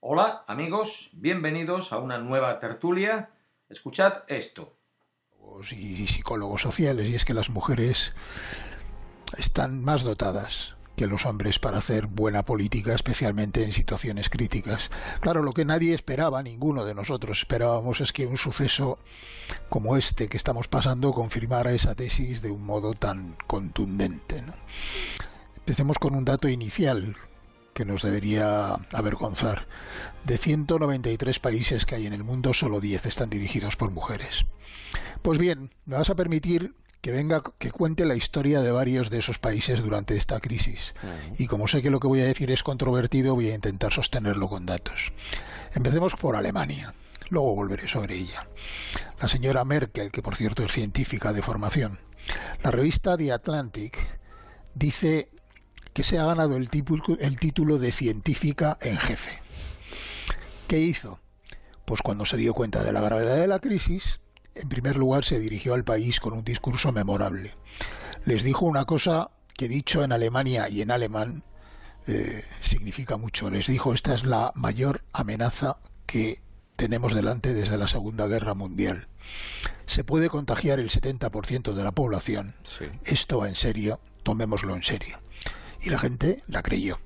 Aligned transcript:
Hola 0.00 0.44
amigos, 0.46 1.10
bienvenidos 1.12 1.92
a 1.92 1.98
una 1.98 2.18
nueva 2.18 2.60
tertulia. 2.60 3.30
Escuchad 3.68 4.22
esto. 4.28 4.76
Y 5.72 6.06
psicólogos 6.06 6.62
sociales, 6.62 7.08
y 7.08 7.16
es 7.16 7.24
que 7.24 7.34
las 7.34 7.50
mujeres 7.50 8.12
están 9.36 9.82
más 9.82 10.04
dotadas 10.04 10.76
que 10.94 11.08
los 11.08 11.26
hombres 11.26 11.58
para 11.58 11.78
hacer 11.78 12.06
buena 12.06 12.44
política, 12.44 12.94
especialmente 12.94 13.64
en 13.64 13.72
situaciones 13.72 14.30
críticas. 14.30 14.88
Claro, 15.20 15.42
lo 15.42 15.52
que 15.52 15.64
nadie 15.64 15.94
esperaba, 15.94 16.44
ninguno 16.44 16.84
de 16.84 16.94
nosotros 16.94 17.38
esperábamos, 17.38 18.00
es 18.00 18.12
que 18.12 18.26
un 18.26 18.38
suceso 18.38 19.00
como 19.68 19.96
este 19.96 20.28
que 20.28 20.36
estamos 20.36 20.68
pasando 20.68 21.12
confirmara 21.12 21.72
esa 21.72 21.96
tesis 21.96 22.40
de 22.40 22.52
un 22.52 22.64
modo 22.64 22.94
tan 22.94 23.34
contundente. 23.48 24.44
Empecemos 25.56 25.98
con 25.98 26.14
un 26.14 26.24
dato 26.24 26.48
inicial 26.48 27.16
que 27.78 27.84
nos 27.84 28.02
debería 28.02 28.72
avergonzar. 28.92 29.68
De 30.24 30.36
193 30.36 31.38
países 31.38 31.86
que 31.86 31.94
hay 31.94 32.06
en 32.06 32.12
el 32.12 32.24
mundo, 32.24 32.52
solo 32.52 32.80
10 32.80 33.06
están 33.06 33.30
dirigidos 33.30 33.76
por 33.76 33.92
mujeres. 33.92 34.46
Pues 35.22 35.38
bien, 35.38 35.70
me 35.86 35.96
vas 35.96 36.10
a 36.10 36.16
permitir 36.16 36.74
que 37.00 37.12
venga, 37.12 37.40
que 37.60 37.70
cuente 37.70 38.04
la 38.04 38.16
historia 38.16 38.62
de 38.62 38.72
varios 38.72 39.10
de 39.10 39.18
esos 39.18 39.38
países 39.38 39.80
durante 39.80 40.16
esta 40.16 40.40
crisis. 40.40 40.92
Y 41.38 41.46
como 41.46 41.68
sé 41.68 41.80
que 41.80 41.90
lo 41.90 42.00
que 42.00 42.08
voy 42.08 42.20
a 42.20 42.24
decir 42.24 42.50
es 42.50 42.64
controvertido, 42.64 43.36
voy 43.36 43.50
a 43.50 43.54
intentar 43.54 43.92
sostenerlo 43.92 44.48
con 44.48 44.66
datos. 44.66 45.12
Empecemos 45.72 46.16
por 46.16 46.34
Alemania. 46.34 46.92
Luego 47.30 47.54
volveré 47.54 47.86
sobre 47.86 48.16
ella. 48.16 48.48
La 49.20 49.28
señora 49.28 49.64
Merkel, 49.64 50.10
que 50.10 50.22
por 50.22 50.34
cierto 50.34 50.64
es 50.64 50.72
científica 50.72 51.32
de 51.32 51.42
formación. 51.42 52.00
La 52.60 52.72
revista 52.72 53.16
The 53.16 53.30
Atlantic 53.30 53.98
dice 54.74 55.30
que 55.98 56.04
se 56.04 56.16
ha 56.16 56.26
ganado 56.26 56.56
el, 56.56 56.68
el 57.18 57.38
título 57.40 57.78
de 57.78 57.90
científica 57.90 58.78
en 58.80 58.96
jefe. 58.98 59.32
¿Qué 60.68 60.78
hizo? 60.78 61.18
Pues 61.84 62.02
cuando 62.02 62.24
se 62.24 62.36
dio 62.36 62.54
cuenta 62.54 62.84
de 62.84 62.92
la 62.92 63.00
gravedad 63.00 63.34
de 63.34 63.48
la 63.48 63.58
crisis, 63.58 64.20
en 64.54 64.68
primer 64.68 64.94
lugar 64.94 65.24
se 65.24 65.40
dirigió 65.40 65.74
al 65.74 65.82
país 65.82 66.20
con 66.20 66.34
un 66.34 66.44
discurso 66.44 66.92
memorable. 66.92 67.56
Les 68.24 68.44
dijo 68.44 68.64
una 68.64 68.84
cosa 68.84 69.32
que 69.56 69.66
dicho 69.66 70.04
en 70.04 70.12
Alemania 70.12 70.68
y 70.68 70.82
en 70.82 70.92
alemán 70.92 71.42
eh, 72.06 72.44
significa 72.62 73.16
mucho. 73.16 73.50
Les 73.50 73.66
dijo, 73.66 73.92
esta 73.92 74.14
es 74.14 74.22
la 74.22 74.52
mayor 74.54 75.02
amenaza 75.12 75.78
que 76.06 76.40
tenemos 76.76 77.12
delante 77.12 77.54
desde 77.54 77.76
la 77.76 77.88
Segunda 77.88 78.28
Guerra 78.28 78.54
Mundial. 78.54 79.08
Se 79.86 80.04
puede 80.04 80.28
contagiar 80.28 80.78
el 80.78 80.90
70% 80.90 81.72
de 81.72 81.82
la 81.82 81.90
población. 81.90 82.54
Esto 83.04 83.40
va 83.40 83.48
en 83.48 83.56
serio, 83.56 83.98
tomémoslo 84.22 84.76
en 84.76 84.84
serio. 84.84 85.18
Y 85.80 85.90
la 85.90 85.98
gente 85.98 86.42
la 86.46 86.62
creyó 86.62 86.98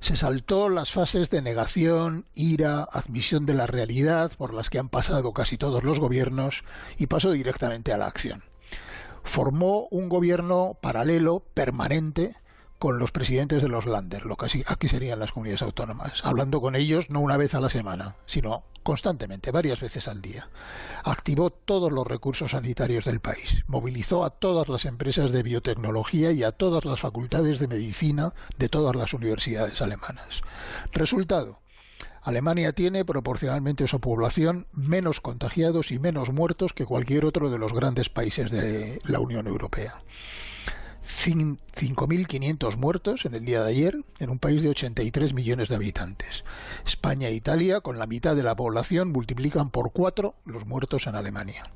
se 0.00 0.16
saltó 0.16 0.70
las 0.70 0.90
fases 0.90 1.28
de 1.28 1.42
negación, 1.42 2.26
ira, 2.34 2.88
admisión 2.90 3.44
de 3.44 3.54
la 3.54 3.66
realidad 3.66 4.32
por 4.36 4.54
las 4.54 4.70
que 4.70 4.78
han 4.78 4.88
pasado 4.88 5.32
casi 5.32 5.58
todos 5.58 5.84
los 5.84 6.00
gobiernos 6.00 6.64
y 6.96 7.06
pasó 7.06 7.32
directamente 7.32 7.92
a 7.92 7.98
la 7.98 8.06
acción. 8.06 8.42
Formó 9.22 9.86
un 9.90 10.08
gobierno 10.08 10.78
paralelo, 10.80 11.44
permanente, 11.52 12.34
con 12.80 12.98
los 12.98 13.12
presidentes 13.12 13.62
de 13.62 13.68
los 13.68 13.84
Länder, 13.84 14.24
lo 14.24 14.36
que 14.36 14.64
aquí 14.66 14.88
serían 14.88 15.18
las 15.18 15.32
comunidades 15.32 15.60
autónomas, 15.60 16.24
hablando 16.24 16.62
con 16.62 16.74
ellos 16.74 17.10
no 17.10 17.20
una 17.20 17.36
vez 17.36 17.54
a 17.54 17.60
la 17.60 17.68
semana, 17.68 18.16
sino 18.24 18.64
constantemente, 18.82 19.50
varias 19.50 19.80
veces 19.80 20.08
al 20.08 20.22
día. 20.22 20.48
Activó 21.04 21.50
todos 21.50 21.92
los 21.92 22.06
recursos 22.06 22.52
sanitarios 22.52 23.04
del 23.04 23.20
país, 23.20 23.64
movilizó 23.66 24.24
a 24.24 24.30
todas 24.30 24.70
las 24.70 24.86
empresas 24.86 25.30
de 25.30 25.42
biotecnología 25.42 26.32
y 26.32 26.42
a 26.42 26.52
todas 26.52 26.86
las 26.86 27.00
facultades 27.00 27.58
de 27.58 27.68
medicina 27.68 28.32
de 28.56 28.70
todas 28.70 28.96
las 28.96 29.12
universidades 29.12 29.82
alemanas. 29.82 30.40
Resultado, 30.92 31.60
Alemania 32.22 32.72
tiene 32.72 33.04
proporcionalmente 33.04 33.84
a 33.84 33.88
su 33.88 34.00
población 34.00 34.66
menos 34.72 35.20
contagiados 35.20 35.92
y 35.92 35.98
menos 35.98 36.32
muertos 36.32 36.72
que 36.72 36.86
cualquier 36.86 37.26
otro 37.26 37.50
de 37.50 37.58
los 37.58 37.74
grandes 37.74 38.08
países 38.08 38.50
de 38.50 39.00
la 39.04 39.20
Unión 39.20 39.46
Europea. 39.46 40.02
5.500 41.10 42.76
muertos 42.76 43.24
en 43.24 43.34
el 43.34 43.44
día 43.44 43.62
de 43.62 43.70
ayer 43.70 44.04
en 44.20 44.30
un 44.30 44.38
país 44.38 44.62
de 44.62 44.70
83 44.70 45.34
millones 45.34 45.68
de 45.68 45.74
habitantes. 45.74 46.44
España 46.86 47.28
e 47.28 47.34
Italia, 47.34 47.80
con 47.80 47.98
la 47.98 48.06
mitad 48.06 48.36
de 48.36 48.42
la 48.42 48.54
población, 48.54 49.10
multiplican 49.10 49.70
por 49.70 49.92
cuatro 49.92 50.36
los 50.44 50.66
muertos 50.66 51.06
en 51.06 51.16
Alemania. 51.16 51.70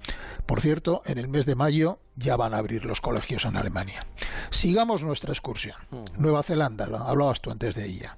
Por 0.47 0.61
cierto, 0.61 1.03
en 1.05 1.19
el 1.19 1.29
mes 1.29 1.47
de 1.47 1.57
mayo 1.57 1.99
ya 2.17 2.37
van 2.37 2.55
a 2.55 2.59
abrir 2.59 2.85
los 2.85 3.01
colegios 3.01 3.45
en 3.45 3.57
Alemania. 3.57 4.07
Sigamos 4.51 5.03
nuestra 5.03 5.33
excursión. 5.33 5.77
Nueva 6.17 6.43
Zelanda, 6.43 6.85
hablabas 6.85 7.41
tú 7.41 7.51
antes 7.51 7.75
de 7.75 7.87
ella. 7.87 8.17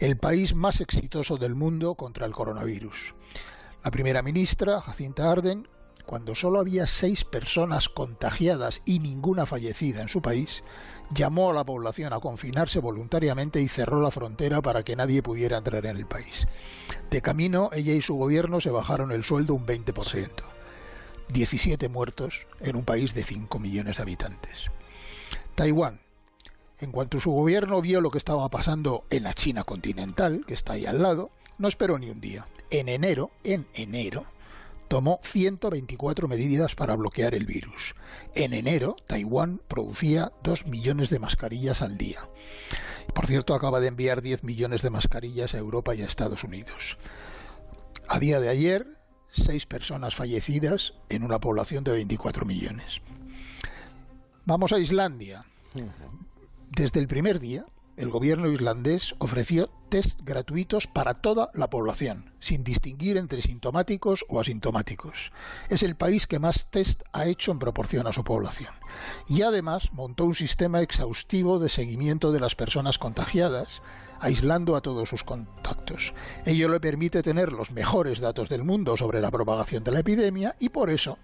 El 0.00 0.18
país 0.18 0.54
más 0.54 0.80
exitoso 0.80 1.36
del 1.36 1.54
mundo 1.54 1.94
contra 1.94 2.26
el 2.26 2.32
coronavirus. 2.32 3.14
La 3.84 3.90
primera 3.90 4.22
ministra, 4.22 4.80
Jacinta 4.80 5.30
Arden, 5.30 5.68
cuando 6.08 6.34
solo 6.34 6.58
había 6.58 6.86
seis 6.86 7.22
personas 7.22 7.90
contagiadas 7.90 8.80
y 8.86 8.98
ninguna 8.98 9.44
fallecida 9.44 10.00
en 10.00 10.08
su 10.08 10.22
país, 10.22 10.64
llamó 11.12 11.50
a 11.50 11.52
la 11.52 11.64
población 11.64 12.14
a 12.14 12.18
confinarse 12.18 12.78
voluntariamente 12.78 13.60
y 13.60 13.68
cerró 13.68 14.00
la 14.00 14.10
frontera 14.10 14.62
para 14.62 14.82
que 14.84 14.96
nadie 14.96 15.22
pudiera 15.22 15.58
entrar 15.58 15.84
en 15.84 15.98
el 15.98 16.06
país. 16.06 16.48
De 17.10 17.20
camino, 17.20 17.68
ella 17.74 17.92
y 17.92 18.00
su 18.00 18.14
gobierno 18.14 18.62
se 18.62 18.70
bajaron 18.70 19.12
el 19.12 19.22
sueldo 19.22 19.52
un 19.52 19.66
20%. 19.66 20.30
17 21.28 21.90
muertos 21.90 22.46
en 22.60 22.76
un 22.76 22.86
país 22.86 23.12
de 23.12 23.22
5 23.22 23.58
millones 23.58 23.98
de 23.98 24.02
habitantes. 24.02 24.70
Taiwán. 25.56 26.00
En 26.80 26.90
cuanto 26.90 27.20
su 27.20 27.32
gobierno 27.32 27.82
vio 27.82 28.00
lo 28.00 28.10
que 28.10 28.16
estaba 28.16 28.48
pasando 28.48 29.04
en 29.10 29.24
la 29.24 29.34
China 29.34 29.62
continental, 29.64 30.42
que 30.46 30.54
está 30.54 30.72
ahí 30.72 30.86
al 30.86 31.02
lado, 31.02 31.30
no 31.58 31.68
esperó 31.68 31.98
ni 31.98 32.08
un 32.08 32.22
día. 32.22 32.46
En 32.70 32.88
enero, 32.88 33.30
en 33.44 33.66
enero, 33.74 34.24
tomó 34.88 35.20
124 35.22 36.28
medidas 36.28 36.74
para 36.74 36.96
bloquear 36.96 37.34
el 37.34 37.46
virus. 37.46 37.94
En 38.34 38.54
enero, 38.54 38.96
Taiwán 39.06 39.60
producía 39.68 40.32
2 40.42 40.66
millones 40.66 41.10
de 41.10 41.18
mascarillas 41.18 41.82
al 41.82 41.96
día. 41.98 42.20
Por 43.14 43.26
cierto, 43.26 43.54
acaba 43.54 43.80
de 43.80 43.88
enviar 43.88 44.22
10 44.22 44.44
millones 44.44 44.82
de 44.82 44.90
mascarillas 44.90 45.54
a 45.54 45.58
Europa 45.58 45.94
y 45.94 46.02
a 46.02 46.06
Estados 46.06 46.44
Unidos. 46.44 46.98
A 48.08 48.18
día 48.18 48.40
de 48.40 48.48
ayer, 48.48 48.98
6 49.32 49.66
personas 49.66 50.14
fallecidas 50.14 50.94
en 51.08 51.22
una 51.22 51.38
población 51.38 51.84
de 51.84 51.92
24 51.92 52.46
millones. 52.46 53.00
Vamos 54.46 54.72
a 54.72 54.78
Islandia. 54.78 55.44
Desde 56.70 57.00
el 57.00 57.08
primer 57.08 57.38
día, 57.38 57.66
el 57.98 58.10
gobierno 58.10 58.48
islandés 58.48 59.16
ofreció 59.18 59.68
test 59.88 60.20
gratuitos 60.22 60.86
para 60.86 61.14
toda 61.14 61.50
la 61.52 61.68
población, 61.68 62.32
sin 62.38 62.62
distinguir 62.62 63.16
entre 63.16 63.42
sintomáticos 63.42 64.24
o 64.28 64.38
asintomáticos. 64.40 65.32
Es 65.68 65.82
el 65.82 65.96
país 65.96 66.28
que 66.28 66.38
más 66.38 66.68
test 66.70 67.02
ha 67.12 67.26
hecho 67.26 67.50
en 67.50 67.58
proporción 67.58 68.06
a 68.06 68.12
su 68.12 68.22
población. 68.22 68.72
Y 69.26 69.42
además 69.42 69.92
montó 69.92 70.26
un 70.26 70.36
sistema 70.36 70.80
exhaustivo 70.80 71.58
de 71.58 71.68
seguimiento 71.68 72.30
de 72.30 72.38
las 72.38 72.54
personas 72.54 72.98
contagiadas, 72.98 73.82
aislando 74.20 74.76
a 74.76 74.80
todos 74.80 75.08
sus 75.08 75.24
contactos. 75.24 76.14
Ello 76.46 76.68
le 76.68 76.78
permite 76.78 77.24
tener 77.24 77.52
los 77.52 77.72
mejores 77.72 78.20
datos 78.20 78.48
del 78.48 78.62
mundo 78.62 78.96
sobre 78.96 79.20
la 79.20 79.32
propagación 79.32 79.82
de 79.82 79.90
la 79.90 80.00
epidemia 80.00 80.54
y 80.60 80.68
por 80.68 80.90
eso 80.90 81.18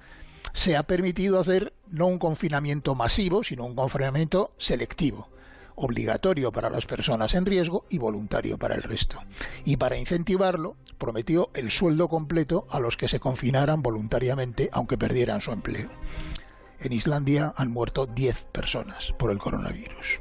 se 0.53 0.77
ha 0.77 0.83
permitido 0.83 1.39
hacer 1.39 1.73
no 1.89 2.06
un 2.06 2.19
confinamiento 2.19 2.97
masivo, 2.97 3.45
sino 3.45 3.65
un 3.65 3.77
confinamiento 3.77 4.55
selectivo 4.59 5.34
obligatorio 5.77 6.53
para 6.53 6.71
las 6.71 6.87
personas 6.87 7.35
en 7.35 7.47
riesgo 7.47 7.85
y 7.89 7.99
voluntario 7.99 8.59
para 8.59 8.75
el 8.75 8.83
resto. 8.83 9.19
Y 9.65 9.77
para 9.77 9.97
incentivarlo, 9.97 10.77
prometió 10.99 11.51
el 11.55 11.71
sueldo 11.71 12.09
completo 12.09 12.67
a 12.71 12.81
los 12.81 12.97
que 12.97 13.09
se 13.09 13.21
confinaran 13.21 13.83
voluntariamente 13.83 14.69
aunque 14.73 14.99
perdieran 14.99 15.41
su 15.41 15.53
empleo. 15.53 15.91
En 16.81 16.93
Islandia 16.93 17.55
han 17.57 17.71
muerto 17.71 18.07
10 18.07 18.45
personas 18.53 19.12
por 19.19 19.31
el 19.31 19.39
coronavirus. 19.39 20.21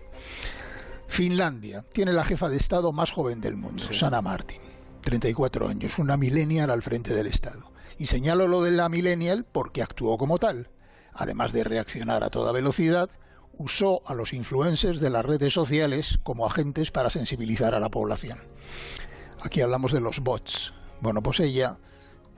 Finlandia 1.08 1.85
tiene 1.91 2.14
la 2.14 2.24
jefa 2.24 2.50
de 2.50 2.58
Estado 2.58 2.91
más 2.91 3.12
joven 3.12 3.40
del 3.40 3.56
mundo, 3.56 3.84
Sana 3.91 4.22
Martin, 4.22 4.62
34 5.02 5.68
años, 5.68 6.00
una 6.00 6.17
millennial 6.17 6.72
al 6.72 6.82
frente 6.82 7.14
del 7.14 7.28
Estado. 7.28 7.72
Y 8.00 8.08
señalo 8.08 8.47
lo 8.47 8.64
de 8.64 8.72
la 8.72 8.90
millennial 8.90 9.46
porque 9.52 9.84
actuó 9.84 10.17
como 10.17 10.40
tal. 10.40 10.70
Además 11.14 11.53
de 11.53 11.64
reaccionar 11.64 12.23
a 12.23 12.32
toda 12.32 12.52
velocidad, 12.52 13.11
usó 13.58 14.02
a 14.05 14.14
los 14.14 14.34
influencers 14.34 15.00
de 15.00 15.09
las 15.09 15.26
redes 15.26 15.53
sociales 15.53 16.20
como 16.23 16.46
agentes 16.46 16.91
para 16.91 17.09
sensibilizar 17.09 17.76
a 17.76 17.79
la 17.79 17.90
población. 17.90 18.40
Aquí 19.41 19.61
hablamos 19.61 19.91
de 19.91 20.02
los 20.02 20.20
bots. 20.20 20.73
Bueno, 21.02 21.22
pues 21.22 21.40
ella 21.40 21.78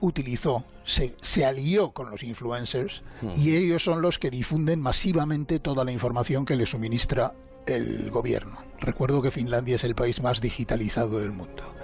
utilizó, 0.00 0.64
se, 0.84 1.14
se 1.22 1.44
alió 1.44 1.92
con 1.92 2.10
los 2.10 2.22
influencers 2.22 3.02
y 3.36 3.50
hmm. 3.50 3.56
ellos 3.56 3.84
son 3.84 4.02
los 4.02 4.18
que 4.18 4.30
difunden 4.30 4.80
masivamente 4.80 5.58
toda 5.58 5.84
la 5.84 5.92
información 5.92 6.44
que 6.44 6.56
le 6.56 6.66
suministra 6.66 7.34
el 7.66 8.10
gobierno. 8.10 8.58
Recuerdo 8.80 9.22
que 9.22 9.30
Finlandia 9.30 9.76
es 9.76 9.84
el 9.84 9.94
país 9.94 10.22
más 10.22 10.40
digitalizado 10.40 11.18
del 11.18 11.32
mundo. 11.32 11.75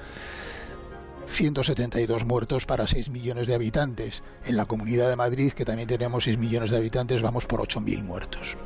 172 1.33 2.27
muertos 2.27 2.67
para 2.67 2.87
6 2.87 3.09
millones 3.09 3.49
de 3.49 3.55
habitantes. 3.55 4.23
En 4.45 4.57
la 4.57 4.67
Comunidad 4.67 5.09
de 5.09 5.17
Madrid, 5.17 5.53
que 5.53 5.65
también 5.65 5.89
tenemos 5.89 6.25
6 6.25 6.37
millones 6.39 6.71
de 6.71 6.77
habitantes, 6.77 7.23
vamos 7.23 7.47
por 7.47 7.61
8.000 7.61 8.03
muertos. 8.03 8.57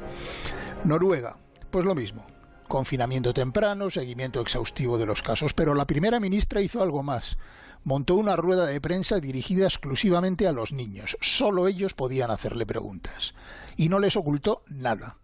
Noruega, 0.84 1.38
pues 1.70 1.84
lo 1.84 1.94
mismo. 1.94 2.26
confinamiento 2.66 3.32
temprano, 3.32 3.90
seguimiento 3.90 4.40
exhaustivo 4.40 4.98
de 4.98 5.06
los 5.06 5.22
casos. 5.22 5.54
Pero 5.54 5.74
la 5.74 5.86
primera 5.86 6.18
ministra 6.18 6.60
hizo 6.60 6.82
algo 6.82 7.04
más. 7.04 7.38
Montó 7.84 8.16
una 8.16 8.34
rueda 8.34 8.66
de 8.66 8.80
prensa 8.80 9.20
dirigida 9.20 9.66
exclusivamente 9.66 10.48
a 10.48 10.52
los 10.52 10.72
niños. 10.72 11.16
Solo 11.20 11.68
ellos 11.68 11.94
podían 11.94 12.32
hacerle 12.32 12.66
preguntas. 12.66 13.34
Y 13.76 13.88
no 13.88 14.00
les 14.00 14.16
ocultó 14.16 14.64
nada 14.68 15.18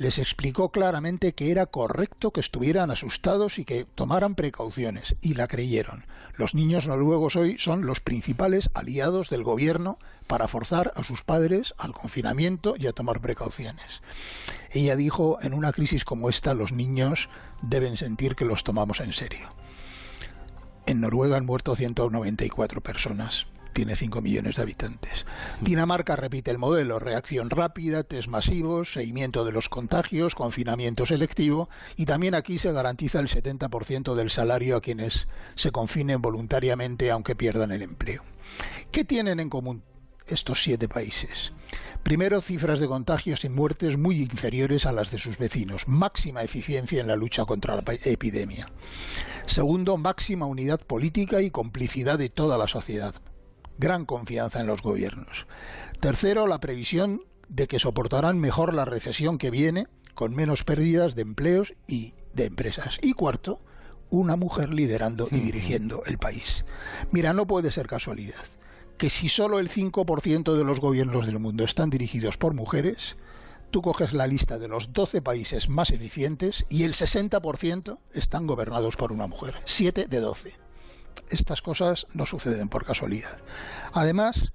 les 0.00 0.16
explicó 0.16 0.70
claramente 0.70 1.34
que 1.34 1.50
era 1.50 1.66
correcto 1.66 2.30
que 2.30 2.40
estuvieran 2.40 2.90
asustados 2.90 3.58
y 3.58 3.66
que 3.66 3.84
tomaran 3.84 4.34
precauciones, 4.34 5.14
y 5.20 5.34
la 5.34 5.46
creyeron. 5.46 6.06
Los 6.36 6.54
niños 6.54 6.86
noruegos 6.86 7.36
hoy 7.36 7.58
son 7.58 7.86
los 7.86 8.00
principales 8.00 8.70
aliados 8.74 9.30
del 9.30 9.42
gobierno 9.42 9.98
para 10.26 10.48
forzar 10.48 10.92
a 10.96 11.04
sus 11.04 11.22
padres 11.22 11.74
al 11.78 11.92
confinamiento 11.92 12.74
y 12.78 12.86
a 12.86 12.92
tomar 12.92 13.20
precauciones. 13.20 14.02
Ella 14.72 14.96
dijo, 14.96 15.38
en 15.42 15.54
una 15.54 15.72
crisis 15.72 16.04
como 16.04 16.28
esta 16.28 16.54
los 16.54 16.72
niños 16.72 17.28
deben 17.62 17.96
sentir 17.96 18.36
que 18.36 18.44
los 18.44 18.64
tomamos 18.64 19.00
en 19.00 19.12
serio. 19.12 19.48
En 20.86 21.00
Noruega 21.00 21.36
han 21.36 21.46
muerto 21.46 21.74
194 21.74 22.80
personas 22.80 23.46
tiene 23.72 23.96
5 23.96 24.20
millones 24.20 24.56
de 24.56 24.62
habitantes. 24.62 25.26
Dinamarca 25.60 26.16
repite 26.16 26.50
el 26.50 26.58
modelo, 26.58 26.98
reacción 26.98 27.50
rápida, 27.50 28.02
test 28.02 28.28
masivos, 28.28 28.92
seguimiento 28.92 29.44
de 29.44 29.52
los 29.52 29.68
contagios, 29.68 30.34
confinamiento 30.34 31.06
selectivo 31.06 31.68
y 31.96 32.06
también 32.06 32.34
aquí 32.34 32.58
se 32.58 32.72
garantiza 32.72 33.20
el 33.20 33.28
70% 33.28 34.14
del 34.14 34.30
salario 34.30 34.76
a 34.76 34.80
quienes 34.80 35.28
se 35.54 35.70
confinen 35.70 36.22
voluntariamente 36.22 37.10
aunque 37.10 37.36
pierdan 37.36 37.72
el 37.72 37.82
empleo. 37.82 38.22
¿Qué 38.90 39.04
tienen 39.04 39.40
en 39.40 39.50
común 39.50 39.82
estos 40.26 40.62
siete 40.62 40.88
países? 40.88 41.52
Primero, 42.02 42.40
cifras 42.40 42.80
de 42.80 42.88
contagios 42.88 43.44
y 43.44 43.48
muertes 43.48 43.96
muy 43.98 44.20
inferiores 44.20 44.86
a 44.86 44.92
las 44.92 45.10
de 45.10 45.18
sus 45.18 45.38
vecinos, 45.38 45.86
máxima 45.86 46.42
eficiencia 46.42 47.00
en 47.00 47.06
la 47.06 47.16
lucha 47.16 47.44
contra 47.44 47.76
la 47.76 47.84
epidemia. 48.04 48.70
Segundo, 49.46 49.96
máxima 49.96 50.46
unidad 50.46 50.80
política 50.80 51.42
y 51.42 51.50
complicidad 51.50 52.18
de 52.18 52.30
toda 52.30 52.56
la 52.56 52.68
sociedad 52.68 53.14
gran 53.80 54.04
confianza 54.04 54.60
en 54.60 54.66
los 54.66 54.82
gobiernos. 54.82 55.46
Tercero, 56.00 56.46
la 56.46 56.60
previsión 56.60 57.22
de 57.48 57.66
que 57.66 57.80
soportarán 57.80 58.38
mejor 58.38 58.74
la 58.74 58.84
recesión 58.84 59.38
que 59.38 59.50
viene, 59.50 59.88
con 60.14 60.34
menos 60.34 60.62
pérdidas 60.64 61.14
de 61.16 61.22
empleos 61.22 61.74
y 61.88 62.14
de 62.34 62.44
empresas. 62.44 62.98
Y 63.02 63.14
cuarto, 63.14 63.60
una 64.10 64.36
mujer 64.36 64.72
liderando 64.72 65.28
y 65.30 65.40
dirigiendo 65.40 66.02
el 66.04 66.18
país. 66.18 66.64
Mira, 67.10 67.32
no 67.32 67.46
puede 67.46 67.72
ser 67.72 67.86
casualidad 67.86 68.44
que 68.98 69.08
si 69.08 69.30
solo 69.30 69.60
el 69.60 69.70
5% 69.70 70.54
de 70.54 70.64
los 70.64 70.78
gobiernos 70.78 71.24
del 71.24 71.38
mundo 71.38 71.64
están 71.64 71.88
dirigidos 71.88 72.36
por 72.36 72.52
mujeres, 72.52 73.16
tú 73.70 73.80
coges 73.80 74.12
la 74.12 74.26
lista 74.26 74.58
de 74.58 74.68
los 74.68 74.92
12 74.92 75.22
países 75.22 75.70
más 75.70 75.90
eficientes 75.90 76.66
y 76.68 76.84
el 76.84 76.92
60% 76.92 77.98
están 78.12 78.46
gobernados 78.46 78.96
por 78.96 79.10
una 79.10 79.26
mujer. 79.26 79.54
7 79.64 80.04
de 80.06 80.20
12 80.20 80.69
estas 81.30 81.62
cosas 81.62 82.06
no 82.14 82.26
suceden 82.26 82.68
por 82.68 82.84
casualidad. 82.84 83.38
Además, 83.92 84.52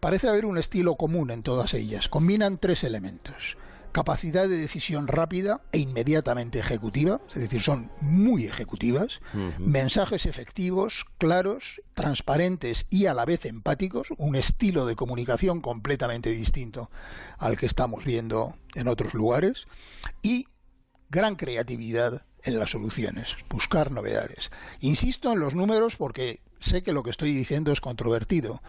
parece 0.00 0.28
haber 0.28 0.46
un 0.46 0.58
estilo 0.58 0.96
común 0.96 1.30
en 1.30 1.42
todas 1.42 1.74
ellas. 1.74 2.08
Combinan 2.08 2.58
tres 2.58 2.84
elementos. 2.84 3.56
Capacidad 3.92 4.48
de 4.48 4.56
decisión 4.56 5.08
rápida 5.08 5.62
e 5.72 5.78
inmediatamente 5.78 6.60
ejecutiva, 6.60 7.20
es 7.30 7.42
decir, 7.42 7.60
son 7.60 7.90
muy 8.00 8.44
ejecutivas, 8.44 9.20
mensajes 9.58 10.26
efectivos, 10.26 11.06
claros, 11.18 11.82
transparentes 11.94 12.86
y 12.88 13.06
a 13.06 13.14
la 13.14 13.24
vez 13.24 13.46
empáticos, 13.46 14.08
un 14.16 14.36
estilo 14.36 14.86
de 14.86 14.94
comunicación 14.94 15.60
completamente 15.60 16.30
distinto 16.30 16.88
al 17.36 17.56
que 17.56 17.66
estamos 17.66 18.04
viendo 18.04 18.54
en 18.76 18.86
otros 18.86 19.12
lugares, 19.12 19.66
y 20.22 20.46
gran 21.08 21.34
creatividad 21.34 22.22
en 22.44 22.58
las 22.58 22.70
soluciones, 22.70 23.36
buscar 23.48 23.90
novedades. 23.90 24.50
Insisto 24.80 25.32
en 25.32 25.40
los 25.40 25.54
números 25.54 25.96
porque 25.96 26.40
sé 26.60 26.82
que 26.82 26.92
lo 26.92 27.02
que 27.02 27.10
estoy 27.10 27.34
diciendo 27.34 27.72
es 27.72 27.80
controvertido. 27.80 28.62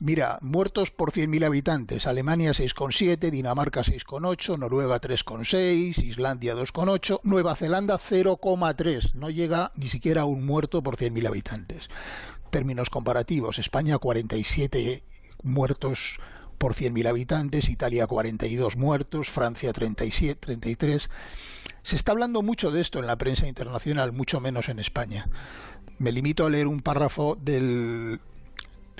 Mira, 0.00 0.38
muertos 0.42 0.92
por 0.92 1.10
100.000 1.10 1.44
habitantes, 1.44 2.06
Alemania 2.06 2.52
6,7, 2.52 3.30
Dinamarca 3.30 3.82
6,8, 3.82 4.56
Noruega 4.56 5.00
3,6, 5.00 5.98
Islandia 6.04 6.54
2,8, 6.54 7.20
Nueva 7.24 7.56
Zelanda 7.56 7.98
0,3, 7.98 9.14
no 9.14 9.28
llega 9.28 9.72
ni 9.74 9.88
siquiera 9.88 10.20
a 10.20 10.24
un 10.24 10.46
muerto 10.46 10.84
por 10.84 10.96
100.000 10.96 11.26
habitantes. 11.26 11.90
Términos 12.50 12.90
comparativos, 12.90 13.58
España 13.58 13.98
47 13.98 15.02
muertos 15.42 16.20
por 16.58 16.74
100.000 16.74 17.08
habitantes, 17.08 17.68
Italia 17.68 18.06
42 18.06 18.76
muertos, 18.76 19.28
Francia 19.28 19.72
37, 19.72 20.38
33. 20.40 21.10
Se 21.88 21.96
está 21.96 22.12
hablando 22.12 22.42
mucho 22.42 22.70
de 22.70 22.82
esto 22.82 22.98
en 22.98 23.06
la 23.06 23.16
prensa 23.16 23.48
internacional, 23.48 24.12
mucho 24.12 24.42
menos 24.42 24.68
en 24.68 24.78
España. 24.78 25.26
Me 25.96 26.12
limito 26.12 26.44
a 26.44 26.50
leer 26.50 26.66
un 26.66 26.82
párrafo 26.82 27.34
del 27.40 28.20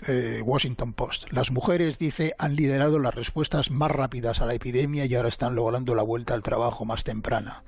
eh, 0.06 0.40
Washington 0.43 0.94
Post. 0.94 1.31
Las 1.31 1.50
mujeres, 1.50 1.99
dice, 1.99 2.35
han 2.38 2.56
liderado 2.56 2.99
las 2.99 3.14
respuestas 3.14 3.70
más 3.70 3.90
rápidas 3.90 4.40
a 4.40 4.46
la 4.46 4.55
epidemia 4.55 5.05
y 5.05 5.14
ahora 5.14 5.29
están 5.29 5.55
logrando 5.55 5.94
la 5.94 6.02
vuelta 6.02 6.32
al 6.32 6.43
trabajo 6.43 6.87
más 6.87 7.05
temprana. 7.05 7.62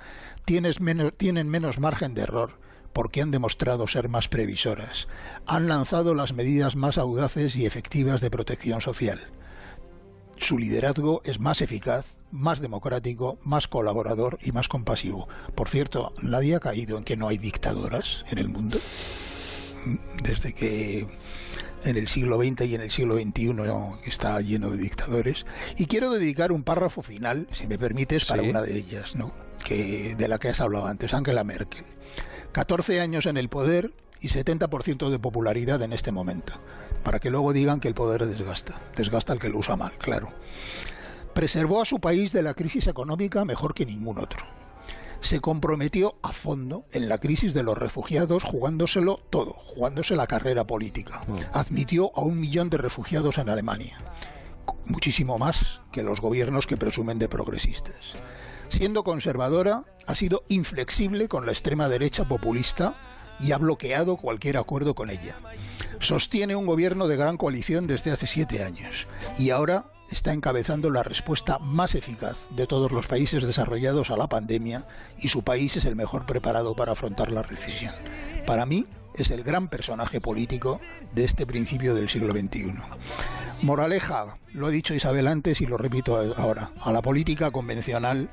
tienen 0.47 1.51
menos 1.51 1.79
margen 1.79 2.15
de 2.15 2.23
error 2.23 2.59
porque 2.95 3.21
han 3.21 3.31
demostrado 3.31 3.89
ser 3.89 4.09
más 4.09 4.27
previsoras. 4.29 5.07
Han 5.45 5.69
lanzado 5.69 6.15
las 6.15 6.33
medidas 6.33 6.77
más 6.77 6.97
audaces 6.97 7.57
y 7.57 7.67
efectivas 7.67 8.23
de 8.23 8.31
protección 8.31 8.81
social 8.81 9.29
su 10.41 10.59
liderazgo 10.59 11.23
es 11.25 11.41
más 11.41 11.61
eficaz, 11.61 12.17
más 12.31 12.61
democrático, 12.61 13.39
más 13.45 13.69
colaborador 13.69 14.39
y 14.43 14.53
más 14.53 14.69
compasivo. 14.69 15.29
Por 15.55 15.69
cierto, 15.69 16.13
nadie 16.23 16.55
ha 16.55 16.61
caído 16.61 16.99
en 16.99 17.05
que 17.05 17.17
no 17.17 17.29
hay 17.29 17.39
dictadoras 17.39 18.25
en 18.31 18.39
el 18.39 18.49
mundo. 18.49 18.79
Desde 20.23 20.53
que 20.53 21.07
en 21.85 21.97
el 21.97 22.09
siglo 22.09 22.39
XX 22.39 22.67
y 22.67 22.75
en 22.75 22.81
el 22.83 22.91
siglo 22.91 23.15
XXI 23.15 23.53
está 24.05 24.41
lleno 24.41 24.71
de 24.71 24.77
dictadores. 24.77 25.47
Y 25.79 25.87
quiero 25.87 26.11
dedicar 26.11 26.53
un 26.53 26.63
párrafo 26.63 27.03
final, 27.03 27.47
si 27.53 27.67
me 27.67 27.79
permites, 27.79 28.27
para 28.27 28.43
una 28.43 28.63
de 28.63 28.77
ellas, 28.77 29.15
¿no? 29.15 29.33
que, 29.65 30.15
de 30.17 30.29
la 30.29 30.39
que 30.39 30.49
has 30.49 30.61
hablado 30.61 30.87
antes, 30.87 31.15
Angela 31.15 31.45
Merkel. 31.45 31.85
14 32.53 33.01
años 33.01 33.27
en 33.27 33.37
el 33.37 33.49
poder 33.49 33.93
y 34.21 34.29
70% 34.29 35.11
de 35.11 35.19
popularidad 35.19 35.83
en 35.83 35.93
este 35.93 36.13
momento 36.13 36.55
para 37.03 37.19
que 37.19 37.31
luego 37.31 37.53
digan 37.53 37.81
que 37.81 37.89
el 37.89 37.95
poder 37.95 38.27
desgasta. 38.27 38.81
Desgasta 38.97 39.33
el 39.33 39.39
que 39.39 39.49
lo 39.49 39.59
usa 39.59 39.77
mal, 39.77 39.93
claro. 39.99 40.33
Preservó 41.35 41.81
a 41.81 41.87
su 41.87 42.01
país 42.01 42.33
de 42.33 42.43
la 42.43 42.55
crisis 42.55 42.87
económica 42.87 43.45
mejor 43.45 43.75
que 43.75 43.87
ningún 43.87 44.19
otro. 44.19 44.45
Se 45.21 45.41
comprometió 45.41 46.17
a 46.23 46.33
fondo 46.33 46.87
en 46.93 47.09
la 47.09 47.19
crisis 47.19 47.53
de 47.53 47.63
los 47.63 47.77
refugiados 47.77 48.43
jugándoselo 48.43 49.21
todo, 49.31 49.53
jugándose 49.53 50.17
la 50.17 50.27
carrera 50.27 50.67
política. 50.67 51.23
Mm. 51.27 51.39
Admitió 51.53 52.11
a 52.17 52.23
un 52.23 52.41
millón 52.41 52.71
de 52.71 52.79
refugiados 52.79 53.39
en 53.39 53.51
Alemania, 53.51 53.99
muchísimo 54.87 55.39
más 55.39 55.81
que 55.93 56.03
los 56.03 56.21
gobiernos 56.21 56.67
que 56.67 56.79
presumen 56.79 57.19
de 57.19 57.29
progresistas. 57.29 58.15
Siendo 58.69 59.05
conservadora, 59.05 59.85
ha 60.07 60.15
sido 60.15 60.45
inflexible 60.49 61.29
con 61.29 61.45
la 61.45 61.53
extrema 61.53 61.89
derecha 61.89 62.25
populista 62.25 62.95
y 63.43 63.53
ha 63.53 63.59
bloqueado 63.59 64.17
cualquier 64.17 64.57
acuerdo 64.57 64.95
con 64.95 65.11
ella. 65.11 65.37
Sostiene 65.99 66.57
un 66.57 66.67
gobierno 66.67 67.09
de 67.09 67.17
gran 67.17 67.37
coalición 67.37 67.87
desde 67.87 68.11
hace 68.11 68.27
siete 68.27 68.65
años 68.65 69.07
y 69.39 69.51
ahora 69.51 69.87
está 70.11 70.33
encabezando 70.33 70.91
la 70.91 71.03
respuesta 71.03 71.59
más 71.59 71.95
eficaz 71.95 72.37
de 72.51 72.67
todos 72.67 72.91
los 72.91 73.07
países 73.07 73.47
desarrollados 73.47 74.11
a 74.11 74.17
la 74.17 74.29
pandemia 74.29 74.87
y 75.19 75.29
su 75.29 75.43
país 75.43 75.77
es 75.77 75.85
el 75.85 75.97
mejor 75.97 76.27
preparado 76.27 76.75
para 76.75 76.93
afrontar 76.93 77.31
la 77.31 77.43
recesión. 77.43 77.95
Para 78.47 78.67
mí 78.67 78.87
es 79.15 79.31
el 79.31 79.43
gran 79.43 79.69
personaje 79.69 80.21
político 80.21 80.81
de 81.15 81.25
este 81.25 81.47
principio 81.47 81.95
del 81.95 82.09
siglo 82.09 82.33
XXI. 82.33 82.75
Moraleja, 83.63 84.39
lo 84.55 84.67
ha 84.67 84.71
dicho 84.71 84.95
Isabel 84.95 85.27
antes 85.29 85.61
y 85.61 85.67
lo 85.67 85.77
repito 85.77 86.17
ahora, 86.37 86.71
a 86.81 86.93
la 86.93 87.03
política 87.03 87.51
convencional 87.51 88.31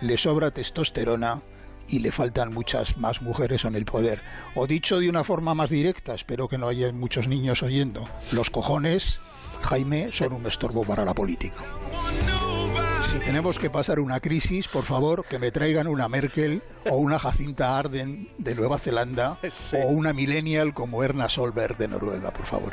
le 0.00 0.18
sobra 0.18 0.50
testosterona 0.50 1.42
y 1.88 1.98
le 2.00 2.12
faltan 2.12 2.52
muchas 2.52 2.98
más 2.98 3.22
mujeres 3.22 3.64
en 3.64 3.74
el 3.74 3.84
poder. 3.84 4.20
O 4.54 4.66
dicho 4.66 4.98
de 4.98 5.08
una 5.08 5.24
forma 5.24 5.54
más 5.54 5.70
directa, 5.70 6.14
espero 6.14 6.48
que 6.48 6.58
no 6.58 6.68
haya 6.68 6.92
muchos 6.92 7.28
niños 7.28 7.62
oyendo, 7.62 8.08
los 8.32 8.50
cojones, 8.50 9.20
Jaime, 9.62 10.12
son 10.12 10.32
un 10.32 10.46
estorbo 10.46 10.84
para 10.84 11.04
la 11.04 11.14
política. 11.14 11.62
Si 13.10 13.20
tenemos 13.20 13.58
que 13.58 13.70
pasar 13.70 14.00
una 14.00 14.18
crisis, 14.18 14.66
por 14.66 14.84
favor, 14.84 15.24
que 15.24 15.38
me 15.38 15.52
traigan 15.52 15.86
una 15.86 16.08
Merkel 16.08 16.62
o 16.90 16.96
una 16.96 17.18
Jacinta 17.18 17.78
Arden 17.78 18.28
de 18.38 18.54
Nueva 18.56 18.78
Zelanda 18.78 19.38
o 19.72 19.86
una 19.86 20.12
millennial 20.12 20.74
como 20.74 21.04
Erna 21.04 21.28
Solberg 21.28 21.76
de 21.78 21.88
Noruega, 21.88 22.32
por 22.32 22.44
favor. 22.44 22.72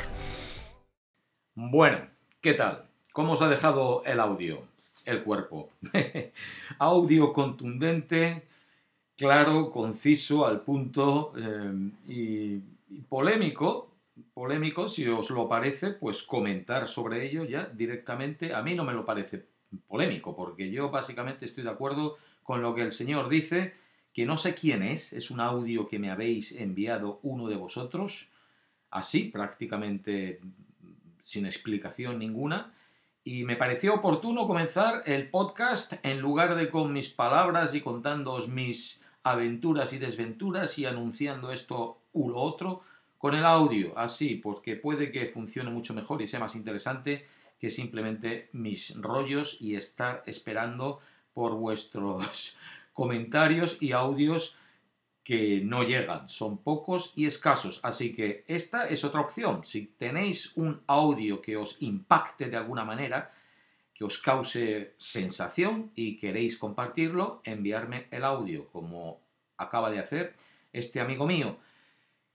Bueno, 1.54 2.08
¿qué 2.40 2.54
tal? 2.54 2.86
¿Cómo 3.12 3.34
os 3.34 3.42
ha 3.42 3.48
dejado 3.48 4.02
el 4.04 4.18
audio? 4.18 4.62
El 5.04 5.22
cuerpo. 5.22 5.70
audio 6.78 7.32
contundente, 7.32 8.48
claro, 9.16 9.70
conciso, 9.70 10.46
al 10.46 10.60
punto 10.62 11.32
em, 11.36 11.92
y, 12.06 12.58
polémico, 13.08 13.90
polémico, 14.34 14.88
si 14.88 15.06
os 15.08 15.30
lo 15.30 15.48
parece, 15.48 15.92
pues 15.92 16.22
comentar 16.22 16.88
sobre 16.88 17.26
ello 17.26 17.44
ya 17.44 17.66
directamente. 17.66 18.54
A 18.54 18.62
mí 18.62 18.74
no 18.74 18.84
me 18.84 18.92
lo 18.92 19.04
parece 19.04 19.44
polémico, 19.88 20.36
porque 20.36 20.70
yo 20.70 20.90
básicamente 20.90 21.46
estoy 21.46 21.64
de 21.64 21.70
acuerdo 21.70 22.16
con 22.42 22.60
lo 22.62 22.74
que 22.74 22.82
el 22.82 22.92
Señor 22.92 23.28
dice, 23.28 23.74
que 24.12 24.26
no 24.26 24.36
sé 24.36 24.54
quién 24.54 24.82
es, 24.82 25.12
es 25.12 25.30
un 25.30 25.40
audio 25.40 25.88
que 25.88 25.98
me 25.98 26.10
habéis 26.10 26.52
enviado 26.52 27.20
uno 27.22 27.48
de 27.48 27.56
vosotros, 27.56 28.28
así, 28.90 29.24
prácticamente 29.24 30.40
sin 31.22 31.46
explicación 31.46 32.18
ninguna, 32.18 32.74
y 33.24 33.44
me 33.44 33.56
pareció 33.56 33.94
oportuno 33.94 34.46
comenzar 34.46 35.02
el 35.06 35.30
podcast 35.30 35.94
en 36.02 36.20
lugar 36.20 36.56
de 36.56 36.70
con 36.70 36.92
mis 36.92 37.08
palabras 37.08 37.74
y 37.74 37.80
contándoos 37.80 38.48
mis 38.48 39.04
aventuras 39.22 39.92
y 39.92 39.98
desventuras 39.98 40.78
y 40.78 40.86
anunciando 40.86 41.52
esto 41.52 41.98
u 42.12 42.32
otro, 42.34 42.82
con 43.18 43.34
el 43.34 43.44
audio, 43.44 43.96
así, 43.96 44.34
porque 44.34 44.74
puede 44.74 45.12
que 45.12 45.26
funcione 45.26 45.70
mucho 45.70 45.94
mejor 45.94 46.20
y 46.20 46.26
sea 46.26 46.40
más 46.40 46.56
interesante 46.56 47.24
que 47.60 47.70
simplemente 47.70 48.48
mis 48.52 49.00
rollos 49.00 49.58
y 49.60 49.76
estar 49.76 50.24
esperando 50.26 50.98
por 51.32 51.54
vuestros 51.54 52.56
comentarios 52.92 53.80
y 53.80 53.92
audios 53.92 54.56
que 55.24 55.60
no 55.64 55.84
llegan, 55.84 56.28
son 56.28 56.58
pocos 56.58 57.12
y 57.14 57.26
escasos. 57.26 57.80
Así 57.82 58.14
que 58.14 58.44
esta 58.48 58.88
es 58.88 59.04
otra 59.04 59.20
opción. 59.20 59.64
Si 59.64 59.86
tenéis 59.86 60.56
un 60.56 60.82
audio 60.86 61.40
que 61.40 61.56
os 61.56 61.80
impacte 61.80 62.48
de 62.48 62.56
alguna 62.56 62.84
manera, 62.84 63.30
que 63.94 64.04
os 64.04 64.18
cause 64.18 64.94
sensación 64.98 65.92
y 65.94 66.18
queréis 66.18 66.58
compartirlo, 66.58 67.40
enviarme 67.44 68.08
el 68.10 68.24
audio, 68.24 68.68
como 68.68 69.20
acaba 69.56 69.90
de 69.90 70.00
hacer 70.00 70.34
este 70.72 71.00
amigo 71.00 71.26
mío. 71.26 71.56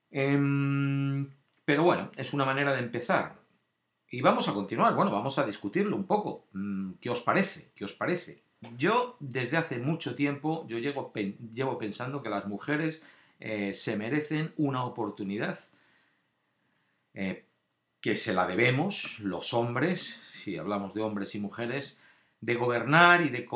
Em, 0.10 1.30
pero 1.66 1.84
bueno, 1.84 2.12
es 2.16 2.34
una 2.34 2.46
manera 2.46 2.72
de 2.72 2.80
empezar. 2.80 3.36
Y 4.10 4.22
vamos 4.22 4.48
a 4.48 4.54
continuar, 4.54 4.96
bueno, 4.96 5.12
vamos 5.12 5.38
a 5.38 5.46
discutirlo 5.46 5.98
un 5.98 6.06
poco. 6.06 6.48
Mm, 6.54 6.94
¿Qué 7.02 7.10
os 7.10 7.20
parece? 7.20 7.72
¿Qué 7.76 7.84
os 7.84 7.92
parece? 7.92 8.47
Yo 8.78 9.18
desde 9.20 9.58
hace 9.58 9.78
mucho 9.78 10.16
tiempo, 10.16 10.66
yo 10.68 10.80
llevo, 10.80 11.78
pensando 11.78 12.24
que 12.24 12.30
las 12.30 12.48
mujeres 12.48 13.06
eh, 13.40 13.74
se 13.74 13.98
merecen 13.98 14.54
una 14.58 14.84
oportunidad 14.84 15.60
eh, 17.14 17.46
que 18.02 18.16
se 18.16 18.34
la 18.34 18.48
debemos, 18.48 19.20
los 19.20 19.54
hombres, 19.54 20.22
si 20.32 20.58
hablamos 20.58 20.94
de 20.94 21.02
hombres 21.02 21.36
y 21.36 21.40
mujeres, 21.40 22.00
de 22.42 22.56
gobernar 22.56 23.22
y 23.22 23.30
de 23.30 23.48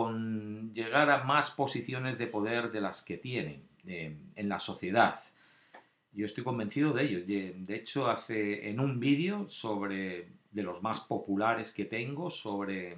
llegar 0.74 1.10
a 1.10 1.24
más 1.24 1.52
posiciones 1.52 2.18
de 2.18 2.28
poder 2.28 2.72
de 2.72 2.82
las 2.82 3.02
que 3.02 3.18
tienen 3.18 3.64
en 3.86 4.50
la 4.50 4.60
sociedad. 4.60 5.20
Yo 6.14 6.26
estoy 6.26 6.44
convencido 6.44 6.94
de 6.94 7.04
ello. 7.04 7.26
De, 7.26 7.76
hecho, 7.76 8.10
hace 8.10 8.70
en 8.70 8.80
un 8.80 9.00
vídeo 9.00 9.48
sobre 9.48 10.28
de 10.52 10.64
los 10.64 10.84
más 10.84 11.00
populares 11.02 11.72
que 11.72 11.86
tengo 11.86 12.30
sobre 12.30 12.98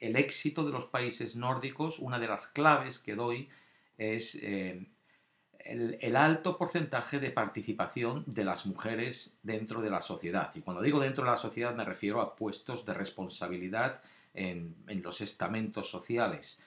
el 0.00 0.16
éxito 0.16 0.64
de 0.64 0.72
los 0.72 0.86
países 0.86 1.36
nórdicos, 1.36 1.98
una 1.98 2.18
de 2.18 2.26
las 2.26 2.46
claves 2.46 2.98
que 2.98 3.14
doy 3.14 3.48
es 3.98 4.34
eh, 4.42 4.86
el, 5.58 6.16
alto 6.16 6.56
porcentaje 6.56 7.20
de 7.20 7.30
participación 7.30 8.24
de 8.26 8.44
las 8.44 8.64
mujeres 8.64 9.36
dentro 9.42 9.82
de 9.82 9.90
la 9.90 10.00
sociedad. 10.00 10.50
Y 10.54 10.62
cuando 10.62 10.82
digo 10.82 10.98
dentro 11.00 11.24
de 11.24 11.30
la 11.30 11.36
sociedad 11.36 11.74
me 11.74 11.84
refiero 11.84 12.20
a 12.22 12.34
puestos 12.34 12.86
de 12.86 12.94
responsabilidad 12.94 14.00
en, 14.32 14.74
en 14.88 15.02
los 15.02 15.20
estamentos 15.20 15.90
sociales, 15.90 16.60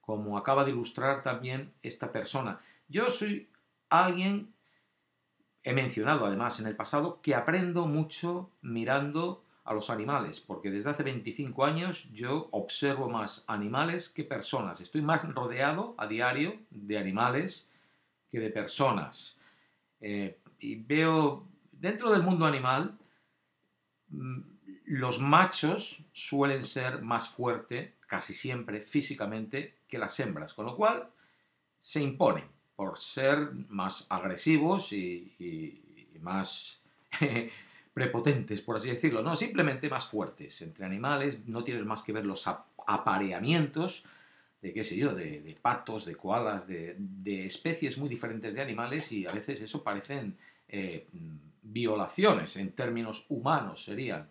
como 0.00 0.38
acaba 0.38 0.64
de 0.64 0.70
ilustrar 0.70 1.22
también 1.22 1.68
esta 1.82 2.10
persona. 2.10 2.58
Yo 2.88 3.10
soy 3.10 3.48
alguien, 3.90 4.54
he 5.62 5.74
mencionado 5.74 6.24
además 6.24 6.58
en 6.58 6.66
el 6.66 6.74
pasado, 6.74 7.20
que 7.20 7.34
aprendo 7.34 7.86
mucho 7.86 8.50
mirando 8.62 9.44
a 9.68 9.74
los 9.74 9.90
animales, 9.90 10.40
porque 10.40 10.70
desde 10.70 10.88
hace 10.88 11.02
25 11.02 11.62
años 11.62 12.08
yo 12.10 12.48
observo 12.52 13.10
más 13.10 13.44
animales 13.46 14.08
que 14.08 14.24
personas. 14.24 14.80
Estoy 14.80 15.02
más 15.02 15.28
rodeado 15.34 15.94
a 15.98 16.06
diario 16.06 16.58
de 16.70 16.96
animales 16.96 17.70
que 18.30 18.40
de 18.40 18.48
personas. 18.48 19.36
Eh, 20.00 20.38
y 20.58 20.76
veo, 20.76 21.46
dentro 21.70 22.10
del 22.10 22.22
mundo 22.22 22.46
animal, 22.46 22.96
mm, 24.08 24.40
los 24.86 25.20
machos 25.20 26.02
suelen 26.14 26.62
ser 26.62 27.02
más 27.02 27.28
fuertes, 27.28 27.92
casi 28.06 28.32
siempre 28.32 28.80
físicamente, 28.86 29.80
que 29.86 29.98
las 29.98 30.18
hembras, 30.18 30.54
con 30.54 30.64
lo 30.64 30.76
cual 30.76 31.10
se 31.82 32.00
imponen 32.00 32.44
por 32.74 32.98
ser 32.98 33.52
más 33.68 34.06
agresivos 34.08 34.94
y, 34.94 35.34
y 35.38 36.18
más 36.20 36.80
prepotentes, 37.98 38.60
por 38.60 38.76
así 38.76 38.90
decirlo, 38.90 39.22
no, 39.22 39.34
simplemente 39.34 39.90
más 39.90 40.06
fuertes. 40.06 40.62
Entre 40.62 40.84
animales 40.84 41.48
no 41.48 41.64
tienes 41.64 41.84
más 41.84 42.04
que 42.04 42.12
ver 42.12 42.24
los 42.24 42.46
apareamientos 42.86 44.04
de, 44.62 44.72
qué 44.72 44.84
sé 44.84 44.96
yo, 44.96 45.12
de, 45.14 45.52
patos, 45.60 46.04
de 46.04 46.14
koalas, 46.14 46.68
de, 46.68 46.96
especies 47.44 47.98
muy 47.98 48.08
diferentes 48.08 48.54
de 48.54 48.62
animales 48.62 49.10
y 49.10 49.26
a 49.26 49.32
veces 49.32 49.60
eso 49.60 49.82
parecen 49.82 50.36
eh, 50.68 51.08
violaciones 51.62 52.56
en 52.56 52.70
términos 52.70 53.26
humanos, 53.28 53.82
serían. 53.84 54.28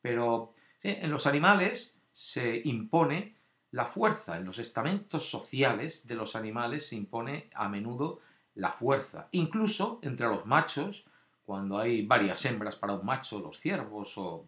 Pero 0.00 0.54
en 0.82 1.10
los 1.10 1.26
animales 1.26 1.94
se 2.10 2.62
impone 2.64 3.34
la 3.72 3.84
fuerza, 3.84 4.38
en 4.38 4.46
los 4.46 4.58
estamentos 4.58 5.28
sociales 5.28 6.06
de 6.06 6.14
los 6.14 6.36
animales 6.36 6.88
se 6.88 6.96
impone 6.96 7.50
a 7.54 7.68
menudo 7.68 8.20
la 8.54 8.72
fuerza. 8.72 9.28
Incluso 9.32 10.00
entre 10.02 10.26
los 10.26 10.46
machos, 10.46 11.04
cuando 11.48 11.78
hay 11.78 12.04
varias 12.04 12.44
hembras 12.44 12.76
para 12.76 12.92
un 12.92 13.06
macho, 13.06 13.40
los 13.40 13.58
ciervos, 13.58 14.18
o... 14.18 14.44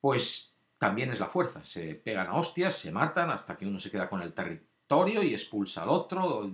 pues 0.00 0.56
también 0.76 1.12
es 1.12 1.20
la 1.20 1.28
fuerza. 1.28 1.64
Se 1.64 1.94
pegan 1.94 2.26
a 2.26 2.34
hostias, 2.34 2.76
se 2.76 2.90
matan 2.90 3.30
hasta 3.30 3.56
que 3.56 3.64
uno 3.64 3.78
se 3.78 3.92
queda 3.92 4.08
con 4.10 4.22
el 4.22 4.34
territorio 4.34 5.22
y 5.22 5.30
expulsa 5.30 5.84
al 5.84 5.90
otro. 5.90 6.50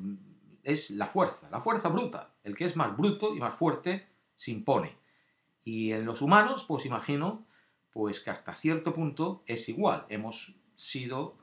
Es 0.62 0.90
la 0.90 1.06
fuerza, 1.06 1.48
la 1.48 1.62
fuerza 1.62 1.88
bruta. 1.88 2.34
El 2.44 2.54
que 2.54 2.64
es 2.64 2.76
más 2.76 2.94
bruto 2.94 3.34
y 3.34 3.40
más 3.40 3.54
fuerte 3.54 4.06
se 4.36 4.50
impone. 4.50 4.94
Y 5.64 5.92
en 5.92 6.04
los 6.04 6.20
humanos, 6.20 6.66
pues 6.68 6.84
imagino, 6.84 7.46
pues 7.94 8.20
que 8.20 8.28
hasta 8.28 8.54
cierto 8.54 8.92
punto 8.92 9.42
es 9.46 9.70
igual. 9.70 10.04
Hemos 10.10 10.54
sido, 10.74 11.38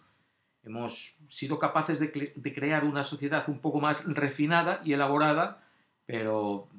hemos 0.61 1.17
sido 1.27 1.57
capaces 1.57 1.99
de, 1.99 2.33
de 2.35 2.53
crear 2.53 2.85
una 2.85 3.03
sociedad 3.03 3.43
un 3.49 3.57
poco 3.57 3.79
más 3.79 4.05
refinada 4.05 4.81
y 4.85 4.93
elaborada, 4.93 5.63
pero 6.05 6.69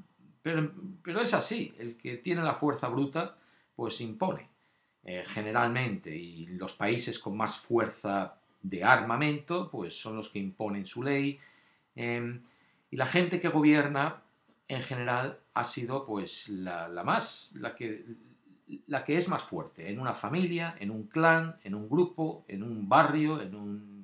pero, 1.03 1.21
es 1.21 1.35
así, 1.35 1.75
el 1.79 1.97
que 1.97 2.17
tiene 2.17 2.43
la 2.43 2.55
fuerza 2.55 2.89
bruta, 2.89 3.37
pues 3.75 4.01
impone, 4.01 4.49
eh, 5.05 5.25
generalmente, 5.27 6.15
y 6.15 6.47
los 6.47 6.73
países 6.73 7.19
con 7.19 7.37
más 7.37 7.59
fuerza 7.59 8.37
de 8.63 8.85
armamento, 8.85 9.71
pues 9.71 9.99
son 9.99 10.17
los 10.17 10.31
que 10.31 10.39
imponen 10.39 10.87
su 10.87 11.03
ley, 11.03 11.39
em, 11.95 12.43
y 12.91 12.97
la 12.97 13.07
gente 13.07 13.41
que 13.41 13.49
gobierna, 13.49 14.23
en 14.69 14.83
general, 14.83 15.39
ha 15.55 15.65
sido 15.65 16.05
pues 16.05 16.49
la, 16.49 16.89
más, 17.05 17.53
la 17.57 17.75
que, 17.75 18.05
la 18.87 19.05
que 19.05 19.17
es 19.17 19.29
más 19.29 19.43
fuerte, 19.43 19.91
en 19.91 19.99
una 19.99 20.15
familia, 20.15 20.77
en 20.79 20.91
un 20.91 21.05
clan, 21.05 21.57
en 21.65 21.75
un 21.75 21.89
grupo, 21.89 22.45
en 22.49 22.63
un 22.63 22.89
barrio, 22.89 23.41
en 23.41 23.55
un 23.55 23.98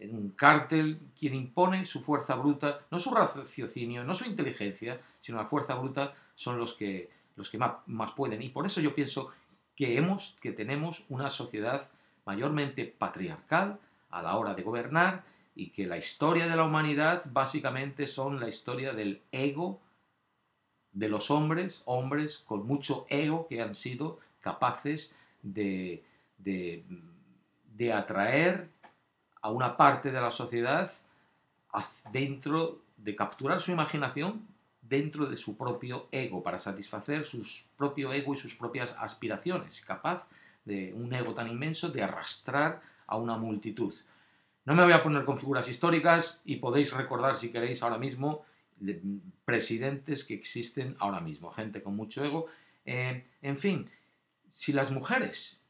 en 0.00 0.14
un 0.14 0.30
cártel, 0.30 1.00
quien 1.18 1.34
impone 1.34 1.86
su 1.86 2.02
fuerza 2.02 2.34
bruta, 2.36 2.80
no 2.90 2.98
su 2.98 3.12
raciocinio, 3.12 4.04
no 4.04 4.14
su 4.14 4.24
inteligencia, 4.24 5.00
sino 5.20 5.38
la 5.38 5.46
fuerza 5.46 5.74
bruta, 5.74 6.14
son 6.34 6.58
los 6.58 6.74
que, 6.74 7.10
los 7.36 7.50
que 7.50 7.58
más, 7.58 7.72
más, 7.86 8.12
pueden. 8.12 8.42
Y 8.42 8.48
por 8.48 8.66
eso 8.66 8.80
yo 8.80 8.94
pienso 8.94 9.32
que, 9.74 9.96
hemos, 9.96 10.36
que 10.40 10.52
tenemos 10.52 11.04
una 11.08 11.30
sociedad 11.30 11.88
mayormente 12.24 12.84
patriarcal 12.84 13.78
a 14.10 14.22
la 14.22 14.36
hora 14.36 14.54
de 14.54 14.62
gobernar 14.62 15.24
y 15.54 15.70
que 15.70 15.86
la 15.86 15.98
historia 15.98 16.46
de 16.46 16.56
la 16.56 16.64
humanidad 16.64 17.24
básicamente 17.26 18.06
son 18.06 18.38
la 18.38 18.48
historia 18.48 18.92
del 18.92 19.22
ego 19.32 19.80
de 20.92 21.08
los 21.08 21.30
hombres, 21.30 21.82
hombres 21.84 22.38
con 22.38 22.66
mucho 22.66 23.06
ego 23.08 23.46
que 23.48 23.60
han 23.60 23.74
sido 23.74 24.20
capaces 24.40 25.16
de, 25.42 26.04
de, 26.38 26.84
de 27.74 27.92
atraer 27.92 28.68
a 29.40 29.50
una 29.50 29.76
parte 29.76 30.10
de 30.10 30.20
la 30.20 30.30
sociedad 30.30 30.90
dentro 32.12 32.80
de 32.96 33.14
capturar 33.14 33.60
su 33.60 33.70
imaginación 33.70 34.46
dentro 34.88 35.26
de 35.26 35.36
su 35.36 35.56
propio 35.56 36.08
ego, 36.10 36.42
para 36.42 36.58
satisfacer 36.58 37.24
su 37.26 37.46
propio 37.76 38.12
ego 38.12 38.34
y 38.34 38.38
sus 38.38 38.54
propias 38.54 38.96
aspiraciones, 38.98 39.84
capaz 39.84 40.26
de 40.64 40.92
un 40.94 41.12
ego 41.12 41.34
tan 41.34 41.48
inmenso 41.48 41.90
de 41.90 42.02
arrastrar 42.02 42.80
a 43.06 43.16
una 43.16 43.36
multitud. 43.36 43.94
No 44.64 44.74
me 44.74 44.84
voy 44.84 44.92
a 44.92 45.02
poner 45.02 45.24
con 45.24 45.38
figuras 45.38 45.68
históricas 45.68 46.40
y 46.44 46.56
podéis 46.56 46.92
recordar 46.92 47.36
si 47.36 47.50
queréis 47.50 47.82
ahora 47.82 47.98
mismo 47.98 48.44
presidentes 49.44 50.24
que 50.24 50.34
existen 50.34 50.96
ahora 50.98 51.20
mismo, 51.20 51.50
gente 51.50 51.82
con 51.82 51.96
mucho 51.96 52.24
ego. 52.24 52.46
Eh, 52.84 53.24
en 53.42 53.58
fin, 53.58 53.90
si 54.48 54.72
las 54.72 54.90
mujeres 54.90 55.60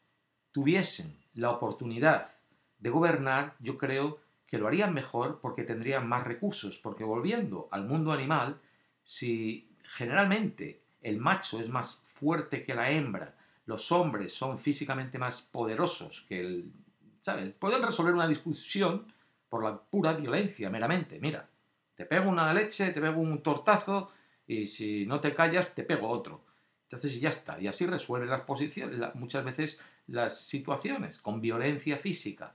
tuviesen 0.53 1.17
la 1.35 1.51
oportunidad 1.51 2.29
de 2.78 2.90
gobernar, 2.90 3.54
yo 3.61 3.78
creo 3.78 4.18
que 4.47 4.58
lo 4.58 4.66
harían 4.66 4.94
mejor 4.94 5.40
porque 5.40 5.62
tendrían 5.62 6.08
más 6.08 6.25
recursos, 6.25 6.78
porque 6.78 7.04
volviendo 7.04 7.68
al 7.70 7.85
mundo 7.85 8.12
animal, 8.12 8.58
si 9.04 9.68
generalmente 9.82 10.80
el 11.02 11.18
macho 11.18 11.61
es 11.61 11.68
más 11.68 12.02
fuerte 12.14 12.64
que 12.64 12.75
la 12.75 12.90
hembra, 12.90 13.35
los 13.66 13.92
hombres 13.92 14.32
son 14.32 14.58
físicamente 14.58 15.18
más 15.18 15.42
poderosos 15.42 16.25
que 16.28 16.40
el 16.40 16.73
¿sabes? 17.20 17.52
Pueden 17.52 17.82
resolver 17.82 18.14
una 18.14 18.26
discusión 18.26 19.06
por 19.49 19.62
la 19.62 19.78
pura 19.78 20.14
violencia, 20.14 20.70
meramente. 20.70 21.18
Mira, 21.20 21.49
te 21.94 22.06
pego 22.06 22.30
una 22.30 22.52
leche, 22.54 22.90
te 22.90 23.00
pego 23.00 23.20
un 23.20 23.42
tortazo 23.42 24.12
y 24.47 24.66
si 24.66 25.04
no 25.06 25.20
te 25.20 25.35
callas, 25.35 25.75
te 25.75 25.82
pego 25.82 26.08
otro. 26.08 26.44
Entonces 26.85 27.20
ya 27.20 27.28
está. 27.28 27.61
Y 27.61 27.66
así 27.66 27.87
resuelve 27.87 28.26
las 28.26 28.42
posiciones, 28.42 28.99
muchas 29.14 29.44
veces 29.44 29.80
las 30.06 30.40
situaciones, 30.40 31.18
con 31.18 31.40
violencia 31.40 31.99
física. 31.99 32.54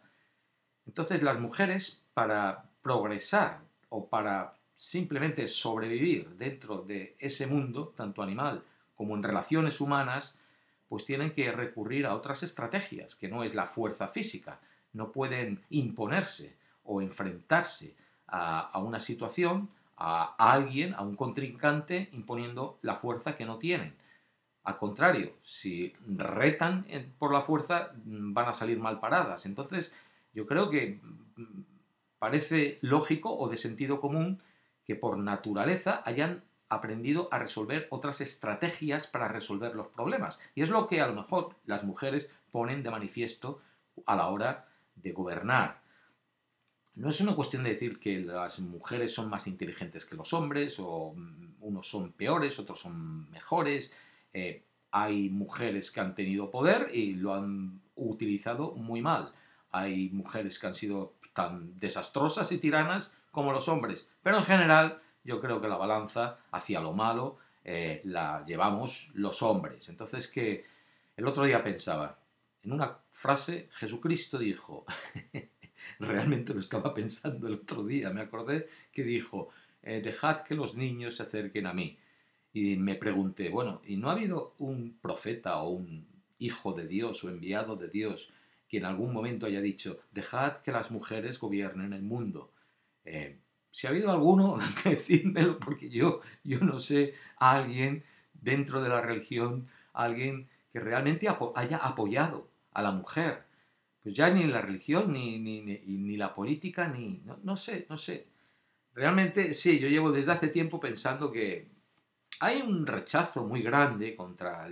Entonces 0.85 1.23
las 1.23 1.39
mujeres, 1.39 2.03
para 2.13 2.65
progresar 2.81 3.59
o 3.89 4.07
para 4.07 4.53
simplemente 4.75 5.47
sobrevivir 5.47 6.29
dentro 6.37 6.81
de 6.81 7.15
ese 7.19 7.47
mundo, 7.47 7.93
tanto 7.95 8.21
animal 8.21 8.63
como 8.95 9.15
en 9.15 9.23
relaciones 9.23 9.81
humanas, 9.81 10.37
pues 10.89 11.05
tienen 11.05 11.33
que 11.33 11.51
recurrir 11.51 12.05
a 12.05 12.15
otras 12.15 12.43
estrategias, 12.43 13.15
que 13.15 13.27
no 13.27 13.43
es 13.43 13.55
la 13.55 13.65
fuerza 13.65 14.09
física. 14.09 14.59
No 14.93 15.11
pueden 15.11 15.63
imponerse 15.69 16.55
o 16.83 17.01
enfrentarse 17.01 17.95
a, 18.27 18.77
una 18.79 18.99
situación, 18.99 19.69
a, 19.97 20.35
alguien, 20.37 20.93
a 20.93 21.01
un 21.01 21.15
contrincante, 21.15 22.09
imponiendo 22.13 22.77
la 22.81 22.97
fuerza 22.97 23.35
que 23.35 23.45
no 23.45 23.57
tienen. 23.57 23.95
Al 24.63 24.77
contrario, 24.77 25.33
si 25.43 25.93
retan 26.07 26.85
por 27.17 27.33
la 27.33 27.41
fuerza, 27.41 27.91
van 28.05 28.47
a 28.47 28.53
salir 28.53 28.79
mal 28.79 28.99
paradas. 28.99 29.45
Entonces, 29.45 29.95
yo 30.33 30.45
creo 30.45 30.69
que 30.69 30.99
mm, 31.35 31.61
parece 32.19 32.79
lógico 32.81 33.35
o 33.35 33.49
de 33.49 33.57
sentido 33.57 33.99
común 33.99 34.41
que 34.85 34.95
por 34.95 35.17
naturaleza 35.17 36.01
hayan 36.05 36.43
aprendido 36.69 37.29
a 37.31 37.39
resolver 37.39 37.87
otras 37.91 38.21
estrategias 38.21 39.07
para 39.07 39.27
resolver 39.27 39.75
los 39.75 39.87
problemas. 39.87 40.41
Y 40.55 40.61
es 40.61 40.69
lo 40.69 40.87
que 40.87 41.01
a 41.01 41.07
lo 41.07 41.13
mejor 41.13 41.55
las 41.65 41.83
mujeres 41.83 42.31
ponen 42.51 42.83
de 42.83 42.91
manifiesto 42.91 43.61
a 44.05 44.15
la 44.15 44.27
hora 44.27 44.67
de 44.95 45.11
gobernar. 45.11 45.81
No 46.95 47.09
es 47.09 47.21
una 47.21 47.35
cuestión 47.35 47.63
de 47.63 47.71
decir 47.71 47.99
que 47.99 48.19
las 48.19 48.59
mujeres 48.59 49.13
son 49.13 49.29
más 49.29 49.47
inteligentes 49.47 50.05
que 50.05 50.15
los 50.15 50.33
hombres, 50.33 50.79
o 50.79 51.13
mm, 51.15 51.55
unos 51.61 51.87
son 51.87 52.11
peores, 52.11 52.59
otros 52.59 52.79
son 52.79 53.29
mejores. 53.31 53.91
Eh, 54.33 54.63
hay 54.91 55.29
mujeres 55.29 55.89
que 55.91 56.01
han 56.01 56.13
tenido 56.13 56.51
poder 56.51 56.89
y 56.93 57.13
lo 57.15 57.33
han 57.33 57.81
utilizado 57.95 58.73
muy 58.73 59.01
mal. 59.01 59.33
Hay 59.73 60.09
mujeres 60.11 60.57
que 60.57 60.67
han 60.67 60.75
sido 60.75 61.15
tan 61.33 61.77
desastrosas 61.79 62.51
y 62.51 62.59
tiranas 62.59 63.13
como 63.31 63.51
los 63.51 63.67
hombres. 63.67 64.09
Pero 64.21 64.37
en 64.37 64.45
general 64.45 65.01
yo 65.23 65.41
creo 65.41 65.59
que 65.59 65.67
la 65.67 65.77
balanza 65.77 66.39
hacia 66.51 66.79
lo 66.79 66.93
malo 66.93 67.39
eh, 67.65 68.01
la 68.05 68.45
llevamos 68.45 69.09
los 69.13 69.41
hombres. 69.41 69.89
Entonces 69.89 70.27
que 70.27 70.65
el 71.17 71.27
otro 71.27 71.43
día 71.43 71.63
pensaba, 71.63 72.19
en 72.63 72.71
una 72.71 72.97
frase 73.11 73.69
Jesucristo 73.73 74.37
dijo, 74.37 74.85
realmente 75.99 76.53
lo 76.53 76.59
estaba 76.59 76.93
pensando 76.93 77.47
el 77.47 77.55
otro 77.55 77.83
día, 77.83 78.09
me 78.11 78.21
acordé 78.21 78.69
que 78.91 79.03
dijo, 79.03 79.49
eh, 79.81 80.01
dejad 80.01 80.41
que 80.41 80.55
los 80.55 80.75
niños 80.75 81.17
se 81.17 81.23
acerquen 81.23 81.67
a 81.67 81.73
mí. 81.73 81.97
Y 82.53 82.75
me 82.77 82.95
pregunté, 82.95 83.49
bueno, 83.49 83.81
¿y 83.85 83.97
no 83.97 84.09
ha 84.09 84.13
habido 84.13 84.53
un 84.59 84.97
profeta 85.01 85.57
o 85.57 85.69
un 85.69 86.05
hijo 86.37 86.73
de 86.73 86.87
Dios 86.87 87.23
o 87.23 87.29
enviado 87.29 87.75
de 87.75 87.87
Dios 87.87 88.31
que 88.73 88.79
en 88.79 88.85
algún 88.85 89.13
momento 89.13 89.45
haya 89.45 89.61
dicho, 89.61 89.99
dejad 90.13 90.63
que 90.63 90.71
las 90.71 90.89
mujeres 90.89 91.39
gobiernen 91.39 91.93
el 91.93 92.01
mundo? 92.01 92.51
Eh, 93.05 93.37
si 93.69 93.85
ha 93.85 93.91
habido 93.91 94.09
alguno, 94.09 94.57
decídmelo, 94.83 95.59
porque 95.59 95.91
yo, 95.91 96.21
yo 96.43 96.59
no 96.61 96.79
sé 96.79 97.13
a 97.37 97.51
alguien 97.51 98.03
dentro 98.33 98.81
de 98.81 98.89
la 98.89 98.99
religión, 98.99 99.67
alguien 99.93 100.49
que 100.71 100.79
realmente 100.79 101.27
haya 101.53 101.77
apoyado 101.77 102.49
a 102.71 102.81
la 102.81 102.89
mujer. 102.89 103.43
Pues 104.01 104.15
ya 104.15 104.31
ni 104.31 104.43
la 104.45 104.61
religión, 104.61 105.13
ni, 105.13 105.37
ni, 105.37 105.61
ni, 105.61 106.17
la 106.17 106.33
política, 106.33 106.87
ni... 106.87 107.21
No, 107.25 107.37
no, 107.43 107.55
sé, 107.55 107.85
no 107.91 107.99
sé. 107.99 108.25
Realmente 108.95 109.53
sí, 109.53 109.77
yo 109.77 109.87
llevo 109.87 110.11
desde 110.11 110.31
hace 110.31 110.47
tiempo 110.47 110.79
pensando 110.79 111.31
que 111.31 111.67
hay 112.39 112.63
un 112.63 112.87
rechazo 112.87 113.45
muy 113.45 113.61
grande 113.61 114.15
contra 114.15 114.67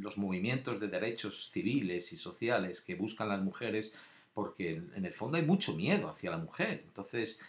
los 0.00 0.18
movimientos 0.18 0.80
de 0.80 0.88
derechos 0.88 1.50
civiles 1.50 2.12
y 2.12 2.16
sociales 2.16 2.80
que 2.80 2.94
buscan 2.94 3.28
las 3.28 3.42
mujeres 3.42 3.94
porque 4.34 4.80
en 4.94 5.04
el 5.04 5.12
fondo 5.12 5.36
hay 5.36 5.44
mucho 5.44 5.74
miedo 5.74 6.08
hacia 6.08 6.30
la 6.30 6.38
mujer. 6.38 6.82
Entonces, 6.86 7.40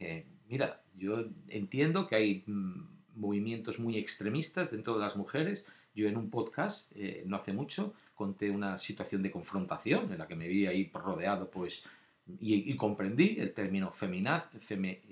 eh, 0.00 0.24
mira, 0.48 0.80
yo 0.96 1.26
entiendo 1.48 2.08
que 2.08 2.16
hay 2.16 2.42
mm, 2.46 2.82
movimientos 3.16 3.78
muy 3.78 3.98
extremistas 3.98 4.70
dentro 4.70 4.94
de 4.94 5.00
las 5.00 5.16
mujeres. 5.16 5.66
Yo 5.94 6.08
en 6.08 6.16
un 6.16 6.30
podcast, 6.30 6.90
eh, 6.94 7.22
no 7.26 7.36
hace 7.36 7.52
mucho, 7.52 7.92
conté 8.14 8.50
una 8.50 8.78
situación 8.78 9.22
de 9.22 9.30
confrontación 9.30 10.10
en 10.10 10.18
la 10.18 10.26
que 10.26 10.36
me 10.36 10.48
vi 10.48 10.66
ahí 10.66 10.90
rodeado, 10.94 11.50
pues, 11.50 11.84
y, 12.40 12.74
comprendí 12.76 13.36
el 13.38 13.52
término 13.52 13.90
feminaz, 13.92 14.44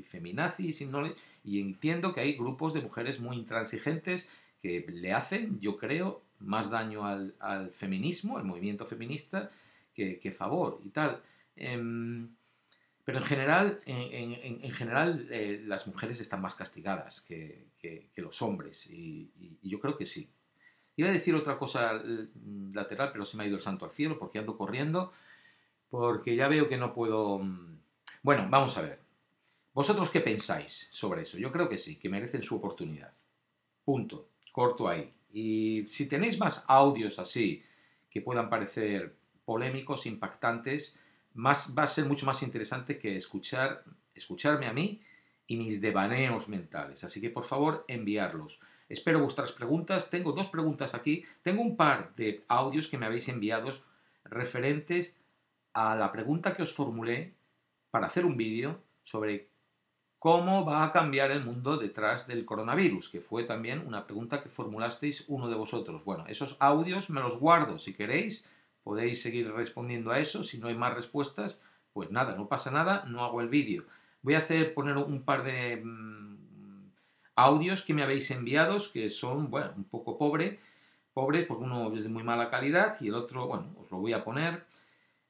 feminazis 0.08 0.86
y 1.44 1.60
entiendo 1.60 2.12
que 2.12 2.20
hay 2.20 2.34
grupos 2.34 2.74
de 2.74 2.82
mujeres 2.82 3.20
muy 3.20 3.36
intransigentes 3.36 4.28
que 4.60 4.84
le 4.88 5.12
hacen, 5.12 5.58
yo 5.60 5.76
creo, 5.76 6.22
más 6.40 6.70
daño 6.70 7.06
al, 7.06 7.70
feminismo, 7.74 8.38
al 8.38 8.44
movimiento 8.44 8.86
feminista, 8.86 9.50
que, 9.94 10.34
favor 10.36 10.80
y 10.84 10.90
tal. 10.90 11.22
Em, 11.56 12.28
pero 13.04 13.18
en 13.18 13.24
general, 13.24 13.80
en, 13.86 14.72
general 14.72 15.28
eh, 15.30 15.62
las 15.64 15.86
mujeres 15.86 16.20
están 16.20 16.40
más 16.40 16.54
castigadas 16.54 17.20
que, 17.20 17.66
los 18.16 18.42
hombres, 18.42 18.86
y, 18.90 19.30
yo 19.62 19.80
creo 19.80 19.96
que 19.96 20.06
sí. 20.06 20.28
Iba 20.96 21.10
a 21.10 21.12
decir 21.12 21.34
otra 21.34 21.58
cosa 21.58 22.02
lateral, 22.72 23.10
pero 23.12 23.26
se 23.26 23.36
me 23.36 23.44
ha 23.44 23.46
ido 23.46 23.56
el 23.56 23.62
santo 23.62 23.84
al 23.84 23.92
cielo 23.92 24.18
porque 24.18 24.38
ando 24.38 24.56
corriendo, 24.56 25.12
porque 25.90 26.34
ya 26.36 26.48
veo 26.48 26.68
que 26.68 26.76
no 26.76 26.94
puedo... 26.94 27.38
Mm, 27.38 27.78
bueno, 28.22 28.46
vamos 28.50 28.76
a 28.76 28.82
ver. 28.82 28.98
¿Vosotros 29.72 30.10
qué 30.10 30.20
pensáis 30.20 30.88
sobre 30.90 31.22
eso? 31.22 31.38
Yo 31.38 31.52
creo 31.52 31.68
que 31.68 31.78
sí, 31.78 31.96
que 31.96 32.08
merecen 32.08 32.42
su 32.42 32.56
oportunidad. 32.56 33.12
Punto. 33.84 34.28
Corto 34.50 34.88
ahí. 34.88 35.12
Y 35.36 35.86
si 35.86 36.08
tenéis 36.08 36.40
más 36.40 36.64
audios 36.66 37.18
así, 37.18 37.62
que 38.08 38.22
puedan 38.22 38.48
parecer 38.48 39.18
polémicos, 39.44 40.06
impactantes, 40.06 40.98
va 41.36 41.52
a 41.82 41.86
ser 41.86 42.06
mucho 42.06 42.24
más 42.24 42.42
interesante 42.42 42.98
que 42.98 43.18
escuchar, 43.18 43.84
escucharme 44.14 44.66
a 44.66 44.72
mí 44.72 45.02
y 45.46 45.56
mis 45.58 45.82
devaneos 45.82 46.48
mentales. 46.48 47.04
Así 47.04 47.20
que 47.20 47.28
por 47.28 47.44
favor 47.44 47.84
enviarlos. 47.86 48.58
Espero 48.88 49.20
vuestras 49.20 49.52
preguntas. 49.52 50.08
Tengo 50.08 50.32
dos 50.32 50.48
preguntas 50.48 50.94
aquí. 50.94 51.26
Tengo 51.42 51.60
un 51.60 51.76
par 51.76 52.14
de 52.16 52.42
audios 52.48 52.88
que 52.88 52.96
me 52.96 53.04
habéis 53.04 53.28
enviado 53.28 53.72
referentes 54.24 55.18
a 55.74 55.96
la 55.96 56.12
pregunta 56.12 56.56
que 56.56 56.62
os 56.62 56.72
formulé 56.72 57.34
para 57.90 58.06
hacer 58.06 58.24
un 58.24 58.38
vídeo 58.38 58.82
sobre 59.04 59.50
cómo 60.18 60.64
va 60.64 60.84
a 60.84 60.92
cambiar 60.92 61.30
el 61.30 61.44
mundo 61.44 61.76
detrás 61.76 62.26
del 62.26 62.44
coronavirus, 62.44 63.08
que 63.08 63.20
fue 63.20 63.44
también 63.44 63.86
una 63.86 64.04
pregunta 64.04 64.42
que 64.42 64.48
formulasteis 64.48 65.24
uno 65.28 65.48
de 65.48 65.56
vosotros. 65.56 66.04
Bueno, 66.04 66.24
esos 66.28 66.56
audios 66.58 67.10
me 67.10 67.20
los 67.20 67.38
guardo 67.38 67.78
si 67.78 67.94
queréis 67.94 68.50
podéis 68.86 69.20
seguir 69.20 69.52
respondiendo 69.52 70.12
a 70.12 70.20
eso. 70.20 70.44
Si 70.44 70.58
no 70.58 70.68
hay 70.68 70.76
más 70.76 70.94
respuestas, 70.94 71.60
pues 71.92 72.12
nada, 72.12 72.36
no 72.36 72.46
pasa 72.46 72.70
nada, 72.70 73.04
no 73.08 73.24
hago 73.24 73.40
el 73.40 73.48
vídeo. 73.48 73.82
Voy 74.22 74.34
a 74.34 74.38
hacer 74.38 74.74
poner 74.74 74.96
un 74.96 75.24
par 75.24 75.42
de 75.42 75.82
mm, 75.84 76.36
audios 77.34 77.82
que 77.82 77.94
me 77.94 78.04
habéis 78.04 78.30
enviado, 78.30 78.78
que 78.92 79.10
son, 79.10 79.50
bueno, 79.50 79.72
un 79.76 79.82
poco 79.82 80.16
pobre, 80.16 80.60
pobres, 81.14 81.46
porque 81.46 81.64
uno 81.64 81.92
es 81.92 82.04
de 82.04 82.08
muy 82.08 82.22
mala 82.22 82.48
calidad 82.48 82.96
y 83.00 83.08
el 83.08 83.14
otro, 83.14 83.48
bueno, 83.48 83.74
os 83.82 83.90
lo 83.90 83.98
voy 83.98 84.12
a 84.12 84.22
poner. 84.22 84.64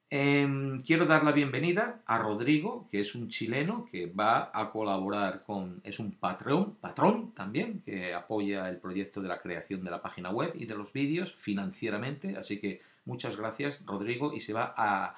Em, 0.09 0.79
quiero 0.81 1.05
dar 1.05 1.23
la 1.23 1.33
bienvenida 1.33 2.01
a 2.05 2.17
Rodrigo, 2.17 2.87
que 2.89 3.01
es 3.01 3.13
un 3.13 3.27
chileno 3.27 3.87
que 3.91 4.05
va 4.05 4.51
a 4.53 4.71
colaborar 4.71 5.43
con, 5.43 5.81
es 5.83 5.99
un 5.99 6.11
patrón, 6.13 6.75
patrón 6.79 7.33
también, 7.33 7.81
que 7.85 8.13
apoya 8.13 8.69
el 8.69 8.77
proyecto 8.77 9.21
de 9.21 9.27
la 9.27 9.41
creación 9.41 9.83
de 9.83 9.91
la 9.91 10.01
página 10.01 10.29
web 10.29 10.53
y 10.55 10.65
de 10.65 10.75
los 10.75 10.93
vídeos 10.93 11.35
financieramente, 11.35 12.37
así 12.37 12.59
que 12.59 12.81
Muchas 13.07 13.37
gracias, 13.37 13.81
Rodrigo, 13.85 14.33
y 14.33 14.41
se 14.41 14.51
va 14.51 14.73
a... 14.75 15.15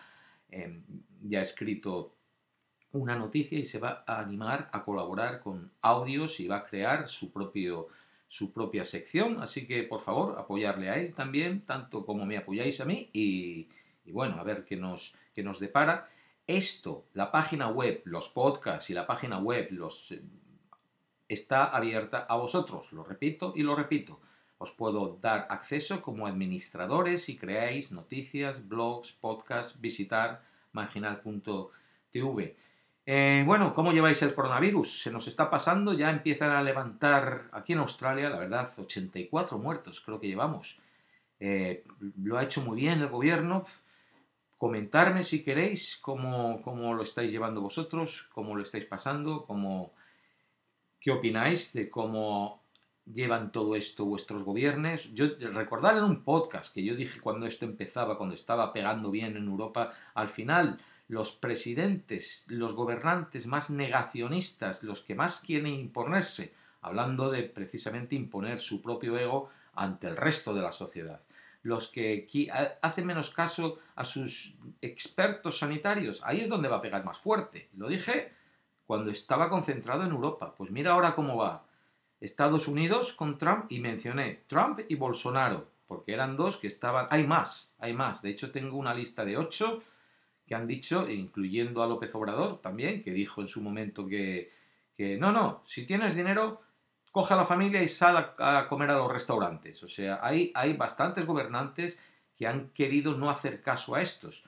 Em, 0.52 0.84
ya 1.24 1.40
ha 1.40 1.42
escrito 1.42 2.14
una 2.92 3.16
noticia 3.16 3.58
y 3.58 3.66
se 3.66 3.80
va 3.80 4.04
a 4.06 4.20
animar 4.20 4.70
a 4.72 4.84
colaborar 4.84 5.42
con 5.42 5.72
audios 5.82 6.40
y 6.40 6.48
va 6.48 6.58
a 6.58 6.66
crear 6.66 7.10
su, 7.10 7.32
propio, 7.32 7.88
su 8.28 8.54
propia 8.54 8.86
sección. 8.86 9.42
Así 9.42 9.66
que, 9.66 9.82
por 9.82 10.02
favor, 10.02 10.38
apoyarle 10.38 10.90
a 10.90 10.98
él 10.98 11.16
también, 11.16 11.62
tanto 11.62 12.06
como 12.06 12.28
me 12.28 12.38
apoyáis 12.38 12.80
a 12.80 12.86
mí. 12.86 13.10
Y, 13.12 13.68
bueno, 14.12 14.40
a 14.40 14.44
ver 14.44 14.66
qué 14.66 14.76
nos, 14.76 15.16
qué 15.34 15.44
nos 15.44 15.60
depara. 15.60 16.10
Esto, 16.48 17.06
la 17.14 17.32
página 17.32 17.68
web, 17.70 18.02
los 18.06 18.30
podcasts 18.30 18.90
y 18.90 18.94
la 18.94 19.06
página 19.06 19.40
web, 19.40 19.68
los, 19.72 20.14
está 21.28 21.66
abierta 21.66 22.26
a 22.28 22.36
vosotros. 22.36 22.92
Lo 22.92 23.04
repito 23.04 23.54
y 23.56 23.64
lo 23.64 23.76
repito. 23.76 24.20
Os 24.58 24.72
puedo 24.72 25.18
dar 25.22 25.48
acceso 25.50 26.02
como 26.02 26.28
administradores 26.28 27.24
si 27.24 27.38
creáis 27.38 27.92
noticias, 27.92 28.68
blogs, 28.68 29.14
podcasts, 29.14 29.80
visitar 29.80 30.42
marginal.tv. 30.74 32.56
Eh, 33.06 33.44
bueno, 33.46 33.74
¿cómo 33.74 33.92
lleváis 33.92 34.22
el 34.22 34.36
coronavirus? 34.36 35.02
Se 35.02 35.12
nos 35.12 35.28
está 35.28 35.50
pasando, 35.50 35.94
ya 35.94 36.10
empiezan 36.10 36.52
a 36.52 36.62
levantar 36.62 37.50
aquí 37.54 37.74
en 37.74 37.80
Australia, 37.80 38.30
la 38.30 38.38
verdad, 38.38 38.70
84 38.78 39.58
muertos 39.58 40.02
creo 40.02 40.20
que 40.20 40.28
llevamos. 40.28 40.78
Eh, 41.40 41.86
lo 42.22 42.38
ha 42.38 42.44
hecho 42.44 42.62
muy 42.62 42.82
bien 42.82 43.00
el 43.00 43.08
gobierno, 43.08 43.64
comentarme 44.60 45.24
si 45.24 45.42
queréis 45.42 45.98
cómo, 46.02 46.62
cómo 46.62 46.94
lo 46.94 47.04
estáis 47.04 47.32
llevando 47.32 47.62
vosotros, 47.62 48.30
cómo 48.34 48.56
lo 48.58 48.62
estáis 48.62 48.84
pasando, 48.84 49.46
cómo, 49.46 49.94
qué 51.00 51.12
opináis 51.12 51.72
de 51.72 51.90
cómo 51.90 52.62
llevan 53.06 53.54
todo 53.54 53.78
esto 53.78 54.04
vuestros 54.04 54.44
gobiernos. 54.44 55.14
Yo 55.14 55.28
recordar 55.54 55.98
en 55.98 56.04
un 56.04 56.26
podcast 56.26 56.74
que 56.74 56.84
yo 56.84 56.94
dije 56.96 57.22
cuando 57.22 57.48
esto 57.48 57.64
empezaba, 57.64 58.18
cuando 58.18 58.36
estaba 58.36 58.74
pegando 58.74 59.10
bien 59.12 59.38
en 59.38 59.48
Europa, 59.48 59.94
al 60.14 60.30
final 60.30 60.78
los 61.08 61.32
presidentes, 61.32 62.46
los 62.50 62.76
gobernantes 62.76 63.48
más 63.48 63.70
negacionistas, 63.70 64.84
los 64.84 65.02
que 65.02 65.16
más 65.16 65.40
quieren 65.40 65.74
imponerse, 65.74 66.54
hablando 66.82 67.32
de 67.32 67.44
precisamente 67.44 68.16
imponer 68.16 68.60
su 68.60 68.82
propio 68.82 69.18
ego 69.18 69.50
ante 69.74 70.08
el 70.08 70.18
resto 70.18 70.54
de 70.54 70.62
la 70.62 70.74
sociedad, 70.74 71.22
los 71.62 71.88
que 71.88 72.28
hacen 72.82 73.06
menos 73.06 73.32
caso 73.32 73.80
a 73.96 74.06
sus 74.06 74.56
expertos 74.82 75.60
sanitarios, 75.60 76.22
ahí 76.24 76.42
es 76.42 76.50
donde 76.50 76.70
va 76.70 76.78
a 76.78 76.82
pegar 76.82 77.04
más 77.04 77.18
fuerte. 77.18 77.70
Lo 77.76 77.88
dije 77.90 78.32
cuando 78.86 79.12
estaba 79.12 79.50
concentrado 79.50 80.04
en 80.04 80.12
Europa. 80.12 80.56
Pues 80.58 80.72
mira 80.72 80.94
ahora 80.94 81.14
cómo 81.16 81.38
va. 81.38 81.66
Estados 82.20 82.68
Unidos 82.68 83.14
con 83.14 83.38
Trump 83.38 83.66
y 83.70 83.80
mencioné 83.80 84.44
Trump 84.48 84.80
y 84.90 84.96
Bolsonaro, 84.96 85.68
porque 85.88 86.14
eran 86.14 86.36
dos 86.36 86.58
que 86.58 86.68
estaban... 86.68 87.08
Hay 87.12 87.28
más, 87.28 87.74
hay 87.78 87.94
más. 87.94 88.22
De 88.22 88.32
hecho 88.32 88.52
tengo 88.52 88.78
una 88.78 88.94
lista 88.94 89.24
de 89.24 89.38
ocho 89.38 89.84
que 90.48 90.56
han 90.56 90.66
dicho, 90.66 91.08
incluyendo 91.08 91.84
a 91.84 91.88
López 91.88 92.14
Obrador 92.16 92.62
también, 92.62 93.04
que 93.04 93.12
dijo 93.12 93.42
en 93.42 93.48
su 93.48 93.62
momento 93.62 94.08
que, 94.08 94.52
que 94.98 95.18
no, 95.18 95.32
no, 95.32 95.62
si 95.66 95.86
tienes 95.86 96.16
dinero, 96.16 96.62
coge 97.12 97.34
a 97.34 97.38
la 97.38 97.46
familia 97.46 97.82
y 97.82 97.88
sal 97.88 98.34
a, 98.38 98.68
comer 98.68 98.92
a 98.92 98.98
los 98.98 99.12
restaurantes. 99.12 99.84
O 99.84 99.88
sea, 99.88 100.20
hay, 100.22 100.52
hay 100.56 100.74
bastantes 100.74 101.26
gobernantes 101.26 102.00
que 102.36 102.48
han 102.48 102.70
querido 102.70 103.16
no 103.16 103.30
hacer 103.30 103.62
caso 103.62 103.96
a 103.96 104.02
estos, 104.02 104.44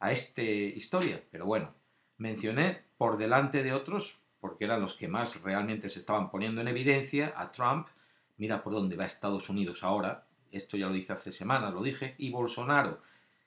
a 0.00 0.12
esta 0.12 0.42
historia. 0.42 1.22
Pero 1.30 1.46
bueno, 1.46 1.74
mencioné 2.18 2.82
por 2.96 3.18
delante 3.18 3.62
de 3.62 3.72
otros, 3.72 4.18
porque 4.40 4.64
eran 4.64 4.80
los 4.80 4.94
que 4.94 5.08
más 5.08 5.42
realmente 5.42 5.88
se 5.88 5.98
estaban 5.98 6.30
poniendo 6.30 6.60
en 6.60 6.68
evidencia, 6.68 7.34
a 7.36 7.50
Trump, 7.52 7.88
mira 8.36 8.62
por 8.62 8.72
dónde 8.72 8.96
va 8.96 9.04
Estados 9.04 9.48
Unidos 9.48 9.82
ahora, 9.82 10.26
esto 10.52 10.76
ya 10.76 10.86
lo 10.86 10.92
dice 10.92 11.12
hace 11.12 11.32
semanas, 11.32 11.74
lo 11.74 11.82
dije, 11.82 12.14
y 12.18 12.30
Bolsonaro, 12.30 13.00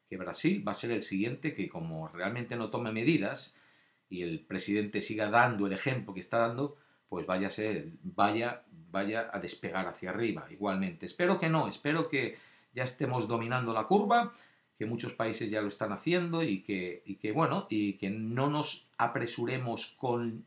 que 0.09 0.17
Brasil 0.17 0.65
va 0.67 0.73
a 0.73 0.75
ser 0.75 0.91
el 0.91 1.03
siguiente 1.03 1.53
que 1.53 1.69
como 1.69 2.07
realmente 2.09 2.55
no 2.55 2.69
tome 2.69 2.91
medidas 2.91 3.55
y 4.09 4.23
el 4.23 4.39
presidente 4.39 5.01
siga 5.01 5.29
dando 5.29 5.67
el 5.67 5.73
ejemplo 5.73 6.13
que 6.13 6.19
está 6.19 6.39
dando, 6.39 6.77
pues 7.09 7.25
vaya 7.25 7.47
a 7.47 7.51
vaya, 8.03 8.63
vaya 8.91 9.29
a 9.31 9.39
despegar 9.39 9.87
hacia 9.87 10.09
arriba 10.09 10.47
igualmente. 10.49 11.05
Espero 11.05 11.39
que 11.39 11.49
no, 11.49 11.67
espero 11.67 12.09
que 12.09 12.37
ya 12.73 12.83
estemos 12.83 13.27
dominando 13.27 13.73
la 13.73 13.85
curva, 13.85 14.33
que 14.77 14.85
muchos 14.85 15.13
países 15.13 15.49
ya 15.49 15.61
lo 15.61 15.67
están 15.67 15.91
haciendo 15.91 16.43
y 16.43 16.61
que, 16.61 17.01
y 17.05 17.15
que 17.15 17.31
bueno, 17.31 17.65
y 17.69 17.93
que 17.93 18.09
no 18.09 18.49
nos 18.49 18.87
apresuremos 18.97 19.95
con, 19.97 20.45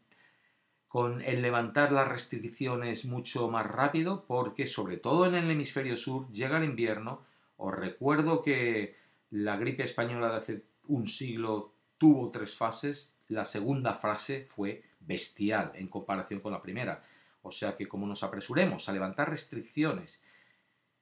con 0.86 1.22
el 1.22 1.42
levantar 1.42 1.92
las 1.92 2.08
restricciones 2.08 3.04
mucho 3.04 3.48
más 3.48 3.66
rápido, 3.66 4.24
porque 4.26 4.66
sobre 4.66 4.96
todo 4.96 5.26
en 5.26 5.34
el 5.34 5.50
hemisferio 5.50 5.96
sur 5.96 6.30
llega 6.32 6.58
el 6.58 6.64
invierno. 6.64 7.22
Os 7.56 7.74
recuerdo 7.74 8.42
que 8.42 8.96
la 9.30 9.56
gripe 9.56 9.82
española 9.82 10.30
de 10.30 10.36
hace 10.36 10.62
un 10.86 11.06
siglo 11.06 11.72
tuvo 11.98 12.30
tres 12.30 12.54
fases. 12.54 13.10
La 13.30 13.44
segunda 13.44 13.94
fase 13.94 14.46
fue 14.54 14.82
bestial 15.00 15.72
en 15.74 15.88
comparación 15.88 16.40
con 16.40 16.52
la 16.52 16.62
primera. 16.62 17.02
O 17.42 17.50
sea 17.50 17.76
que 17.76 17.88
como 17.88 18.06
nos 18.06 18.22
apresuremos 18.22 18.88
a 18.88 18.92
levantar 18.92 19.30
restricciones 19.30 20.20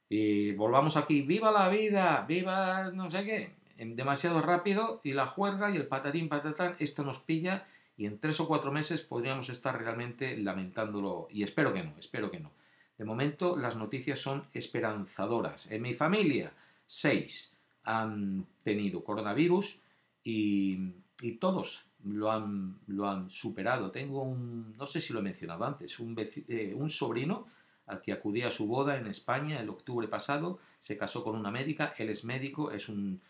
y 0.09 0.53
volvamos 0.53 0.97
aquí, 0.97 1.23
viva 1.23 1.51
la 1.51 1.69
vida, 1.69 2.25
viva 2.27 2.91
no 2.93 3.11
sé 3.11 3.25
qué, 3.25 3.51
demasiado 3.85 4.41
rápido 4.41 5.01
y 5.05 5.13
la 5.13 5.27
juerga 5.27 5.71
y 5.71 5.77
el 5.77 5.87
patatín 5.87 6.29
patatán, 6.29 6.77
esto 6.79 7.03
nos 7.03 7.19
pilla 7.19 7.67
y 7.97 8.07
en 8.07 8.19
tres 8.19 8.39
o 8.41 8.47
cuatro 8.47 8.71
meses 8.71 9.03
podríamos 9.03 9.49
estar 9.51 9.77
realmente 9.77 10.37
lamentándolo 10.37 11.27
y 11.31 11.43
espero 11.43 11.75
que 11.75 11.83
no, 11.83 11.93
espero 11.99 12.31
que 12.31 12.41
no. 12.41 12.53
De 12.97 13.05
momento 13.05 13.57
las 13.57 13.77
noticias 13.77 14.21
son 14.21 14.45
esperanzadoras. 14.55 15.71
En 15.71 15.83
mi 15.83 15.95
familia, 15.95 16.53
seis 16.87 17.57
han 17.85 18.47
tenido 18.63 19.03
coronavirus 19.03 19.81
y, 20.23 20.93
todos 21.41 21.88
lo 22.05 22.31
han, 22.31 22.79
lo 22.87 23.09
han, 23.09 23.31
superado. 23.31 23.91
Tengo 23.91 24.23
un, 24.23 24.77
no 24.77 24.87
sé 24.87 25.01
si 25.01 25.13
lo 25.13 25.21
he 25.21 25.23
mencionado 25.23 25.65
antes, 25.65 25.99
un, 25.99 26.17
eh, 26.19 26.75
un 26.77 26.91
sobrino 26.91 27.47
al 27.87 28.03
que 28.03 28.13
acudí 28.13 28.43
a 28.43 28.51
su 28.51 28.67
boda 28.67 28.99
en 28.99 29.07
España 29.07 29.61
el 29.61 29.69
octubre 29.71 30.07
pasado, 30.09 30.59
se 30.81 30.97
casó 30.97 31.25
con 31.25 31.37
una 31.37 31.51
médica, 31.51 31.95
él 31.97 32.11
es 32.11 32.25
médico, 32.25 32.71
es 32.71 32.89
un 32.89 33.21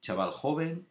chaval 0.00 0.32
joven, 0.32 0.86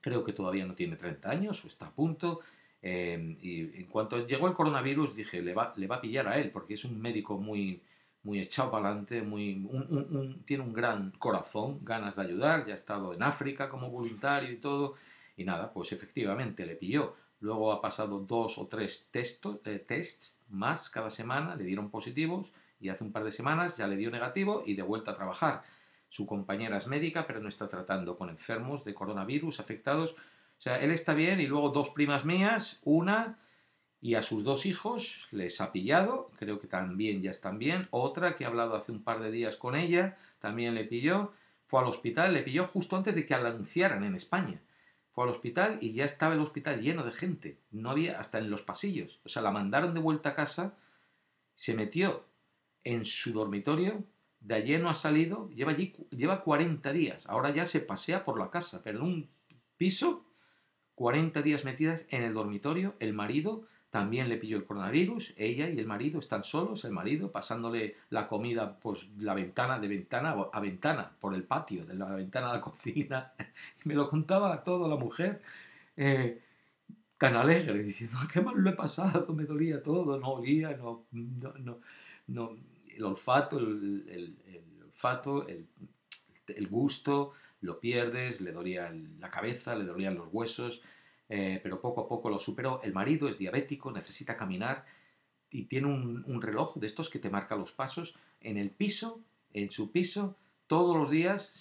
creo 0.00 0.24
que 0.24 0.32
todavía 0.32 0.64
no 0.64 0.74
tiene 0.74 0.96
30 0.96 1.28
años 1.28 1.64
o 1.64 1.68
está 1.68 1.86
a 1.86 1.90
punto, 1.90 2.40
eh, 2.82 3.36
y 3.42 3.80
en 3.80 3.86
cuanto 3.86 4.26
llegó 4.26 4.48
el 4.48 4.54
coronavirus 4.54 5.14
dije, 5.14 5.42
le 5.42 5.52
va, 5.52 5.74
le 5.76 5.86
va 5.86 5.96
a 5.96 6.00
pillar 6.00 6.28
a 6.28 6.38
él, 6.38 6.50
porque 6.50 6.74
es 6.74 6.84
un 6.84 7.00
médico 7.00 7.36
muy, 7.36 7.82
muy 8.22 8.40
echado 8.40 8.70
para 8.70 8.88
adelante, 8.88 9.22
muy, 9.22 9.68
tiene 10.46 10.62
un 10.62 10.72
gran 10.72 11.10
corazón, 11.12 11.80
ganas 11.82 12.16
de 12.16 12.22
ayudar, 12.22 12.66
ya 12.66 12.72
ha 12.72 12.76
estado 12.76 13.12
en 13.12 13.22
África 13.22 13.68
como 13.68 13.90
voluntario 13.90 14.50
y 14.50 14.56
todo, 14.56 14.94
y 15.40 15.44
nada, 15.44 15.72
pues 15.72 15.92
efectivamente 15.92 16.66
le 16.66 16.76
pilló. 16.76 17.16
Luego 17.40 17.72
ha 17.72 17.80
pasado 17.80 18.20
dos 18.20 18.58
o 18.58 18.66
tres 18.66 19.08
eh, 19.14 19.84
tests 19.88 20.38
más 20.50 20.90
cada 20.90 21.10
semana, 21.10 21.56
le 21.56 21.64
dieron 21.64 21.90
positivos 21.90 22.52
y 22.78 22.90
hace 22.90 23.04
un 23.04 23.12
par 23.12 23.24
de 23.24 23.32
semanas 23.32 23.78
ya 23.78 23.86
le 23.86 23.96
dio 23.96 24.10
negativo 24.10 24.62
y 24.66 24.74
de 24.74 24.82
vuelta 24.82 25.12
a 25.12 25.14
trabajar. 25.14 25.62
Su 26.10 26.26
compañera 26.26 26.76
es 26.76 26.86
médica, 26.88 27.26
pero 27.26 27.40
no 27.40 27.48
está 27.48 27.68
tratando 27.68 28.18
con 28.18 28.28
enfermos 28.28 28.84
de 28.84 28.92
coronavirus 28.92 29.60
afectados. 29.60 30.10
O 30.10 30.60
sea, 30.60 30.78
él 30.78 30.90
está 30.90 31.14
bien 31.14 31.40
y 31.40 31.46
luego 31.46 31.70
dos 31.70 31.88
primas 31.88 32.26
mías, 32.26 32.80
una 32.84 33.38
y 34.02 34.16
a 34.16 34.22
sus 34.22 34.44
dos 34.44 34.66
hijos 34.66 35.26
les 35.30 35.62
ha 35.62 35.72
pillado, 35.72 36.30
creo 36.38 36.60
que 36.60 36.66
también 36.66 37.22
ya 37.22 37.30
están 37.30 37.58
bien. 37.58 37.88
Otra 37.92 38.36
que 38.36 38.44
he 38.44 38.46
hablado 38.46 38.76
hace 38.76 38.92
un 38.92 39.02
par 39.02 39.20
de 39.20 39.30
días 39.30 39.56
con 39.56 39.74
ella, 39.74 40.18
también 40.38 40.74
le 40.74 40.84
pilló, 40.84 41.32
fue 41.64 41.80
al 41.80 41.86
hospital, 41.86 42.34
le 42.34 42.42
pilló 42.42 42.66
justo 42.66 42.94
antes 42.94 43.14
de 43.14 43.24
que 43.24 43.32
anunciaran 43.32 44.04
en 44.04 44.16
España. 44.16 44.60
Fue 45.12 45.24
al 45.24 45.30
hospital 45.30 45.78
y 45.80 45.92
ya 45.92 46.04
estaba 46.04 46.34
el 46.34 46.40
hospital 46.40 46.80
lleno 46.80 47.04
de 47.04 47.12
gente, 47.12 47.58
no 47.70 47.90
había 47.90 48.18
hasta 48.20 48.38
en 48.38 48.50
los 48.50 48.62
pasillos. 48.62 49.20
O 49.24 49.28
sea, 49.28 49.42
la 49.42 49.50
mandaron 49.50 49.94
de 49.94 50.00
vuelta 50.00 50.30
a 50.30 50.34
casa, 50.34 50.74
se 51.54 51.74
metió 51.74 52.24
en 52.84 53.04
su 53.04 53.32
dormitorio, 53.32 54.04
de 54.40 54.54
allí 54.54 54.78
no 54.78 54.88
ha 54.88 54.94
salido, 54.94 55.50
lleva 55.50 55.72
allí 55.72 55.94
lleva 56.10 56.42
40 56.42 56.92
días, 56.92 57.28
ahora 57.28 57.52
ya 57.54 57.66
se 57.66 57.80
pasea 57.80 58.24
por 58.24 58.38
la 58.38 58.50
casa, 58.50 58.80
pero 58.82 58.98
en 58.98 59.04
un 59.04 59.30
piso, 59.76 60.24
40 60.94 61.42
días 61.42 61.64
metidas 61.64 62.06
en 62.10 62.22
el 62.22 62.34
dormitorio, 62.34 62.94
el 63.00 63.12
marido 63.12 63.66
también 63.90 64.28
le 64.28 64.36
pilló 64.36 64.56
el 64.56 64.64
coronavirus, 64.64 65.34
ella 65.36 65.68
y 65.68 65.78
el 65.78 65.86
marido 65.86 66.20
están 66.20 66.44
solos, 66.44 66.84
el 66.84 66.92
marido 66.92 67.32
pasándole 67.32 67.96
la 68.10 68.28
comida, 68.28 68.78
pues 68.78 69.08
la 69.18 69.34
ventana 69.34 69.80
de 69.80 69.88
ventana 69.88 70.36
a 70.52 70.60
ventana, 70.60 71.10
por 71.20 71.34
el 71.34 71.42
patio, 71.42 71.84
de 71.84 71.94
la 71.94 72.06
ventana 72.06 72.50
a 72.50 72.54
la 72.54 72.60
cocina. 72.62 73.32
Y 73.84 73.88
me 73.88 73.94
lo 73.94 74.08
contaba 74.08 74.62
todo 74.62 74.88
la 74.88 74.96
mujer, 74.96 75.42
eh, 75.96 76.40
tan 77.18 77.34
alegre, 77.34 77.82
diciendo, 77.82 78.16
qué 78.32 78.40
mal 78.40 78.54
lo 78.56 78.70
he 78.70 78.74
pasado, 78.74 79.26
me 79.34 79.44
dolía 79.44 79.82
todo, 79.82 80.18
no 80.18 80.28
olía, 80.34 80.76
no, 80.76 81.06
no, 81.10 81.80
no, 82.28 82.56
el 82.88 83.04
olfato, 83.04 83.58
el, 83.58 84.06
el, 84.08 84.36
olfato, 84.84 85.48
el, 85.48 85.66
el 86.46 86.68
gusto, 86.68 87.32
lo 87.60 87.80
pierdes, 87.80 88.40
le 88.40 88.52
dolía 88.52 88.94
la 89.18 89.30
cabeza, 89.30 89.74
le 89.74 89.84
dolían 89.84 90.14
los 90.14 90.28
huesos, 90.30 90.80
eh, 91.32 91.60
pero 91.62 91.80
poco 91.80 92.02
a 92.02 92.08
poco 92.08 92.28
lo 92.28 92.40
superó. 92.40 92.80
El 92.82 92.92
marido 92.92 93.28
es 93.28 93.38
diabético, 93.38 93.92
necesita 93.92 94.36
caminar 94.36 94.84
y 95.48 95.64
tiene 95.64 95.86
un, 95.86 96.42
reloj 96.42 96.74
de 96.74 96.88
estos 96.88 97.08
que 97.08 97.20
te 97.20 97.30
marca 97.30 97.54
los 97.54 97.72
pasos 97.72 98.16
en 98.40 98.58
el 98.58 98.70
piso, 98.70 99.20
en 99.52 99.70
su 99.70 99.92
piso, 99.92 100.36
todos 100.66 100.96
los 100.96 101.08
días, 101.08 101.54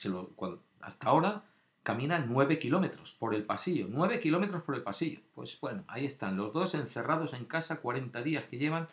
hasta 0.81 1.07
ahora, 1.07 1.43
camina 1.83 2.19
nueve 2.19 2.57
kilómetros 2.57 3.13
por 3.13 3.35
el 3.35 3.43
pasillo, 3.43 3.87
nueve 3.89 4.19
kilómetros 4.19 4.63
por 4.63 4.75
el 4.75 4.81
pasillo. 4.81 5.21
Pues 5.35 5.59
bueno, 5.61 5.83
ahí 5.87 6.05
están, 6.05 6.35
los 6.35 6.51
dos 6.51 6.73
encerrados 6.73 7.33
en 7.33 7.45
casa, 7.45 7.79
40 7.79 8.23
días 8.23 8.45
que 8.45 8.57
llevan 8.57 8.87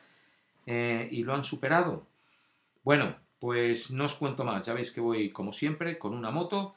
eh, 0.67 1.09
y 1.11 1.25
lo 1.25 1.35
han 1.35 1.45
superado. 1.45 2.07
Bueno, 2.85 3.17
pues 3.39 3.91
no 3.91 4.05
os 4.05 4.15
cuento 4.15 4.45
más, 4.45 4.67
ya 4.67 4.75
veis 4.75 4.91
que 4.91 5.01
voy 5.01 5.31
como 5.31 5.55
siempre 5.55 5.99
con 5.99 6.13
una 6.13 6.31
moto 6.31 6.75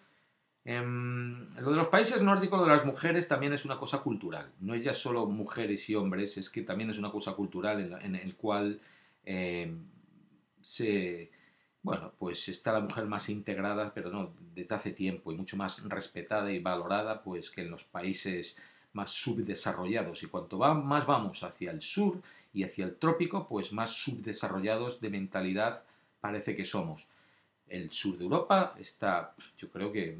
Em, 0.66 1.56
lo 1.56 1.72
de 1.72 1.78
los 1.78 1.88
países 1.88 2.22
nórdicos 2.22 2.62
de 2.62 2.68
las 2.68 2.86
mujeres 2.86 3.28
también 3.28 3.54
es 3.54 3.66
una 3.66 3.78
cosa 3.78 4.00
cultural. 4.00 4.52
No 4.60 4.76
es 4.76 4.84
ya 4.84 4.94
solo 4.94 5.26
mujeres 5.26 5.90
y 5.90 5.96
hombres, 5.96 6.38
es 6.38 6.50
que 6.50 6.62
también 6.62 6.90
es 6.90 7.00
una 7.00 7.12
cosa 7.12 7.34
cultural 7.34 8.00
en, 8.02 8.16
el 8.16 8.36
cual 8.36 8.80
em, 9.26 9.86
se, 10.62 11.32
bueno, 11.82 12.14
pues 12.20 12.50
está 12.50 12.74
la 12.74 12.82
mujer 12.82 13.06
más 13.06 13.30
integrada, 13.30 13.94
pero 13.94 14.10
no 14.12 14.34
desde 14.54 14.76
hace 14.76 14.92
tiempo 14.92 15.32
y 15.32 15.36
mucho 15.36 15.58
más 15.58 15.84
respetada 15.88 16.52
y 16.52 16.60
valorada, 16.60 17.24
pues 17.24 17.50
que 17.50 17.62
en 17.62 17.72
los 17.72 17.84
países 17.84 18.62
más 18.94 19.12
subdesarrollados. 19.12 20.24
Y 20.24 20.28
cuanto 20.28 20.58
más 20.58 21.06
vamos 21.08 21.44
hacia 21.44 21.72
el 21.72 21.82
sur 21.82 22.22
y 22.54 22.64
hacia 22.64 22.86
el 22.86 22.96
trópico, 22.98 23.48
pues 23.48 23.72
más 23.72 23.92
subdesarrollados 23.92 25.00
de 25.00 25.10
mentalidad 25.10 25.84
parece 26.20 26.56
que 26.56 26.66
somos. 26.66 27.08
El 27.70 27.92
sur 27.92 28.18
de 28.18 28.24
Europa 28.24 28.76
está, 28.80 29.34
yo 29.58 29.70
creo 29.70 29.92
que 29.92 30.18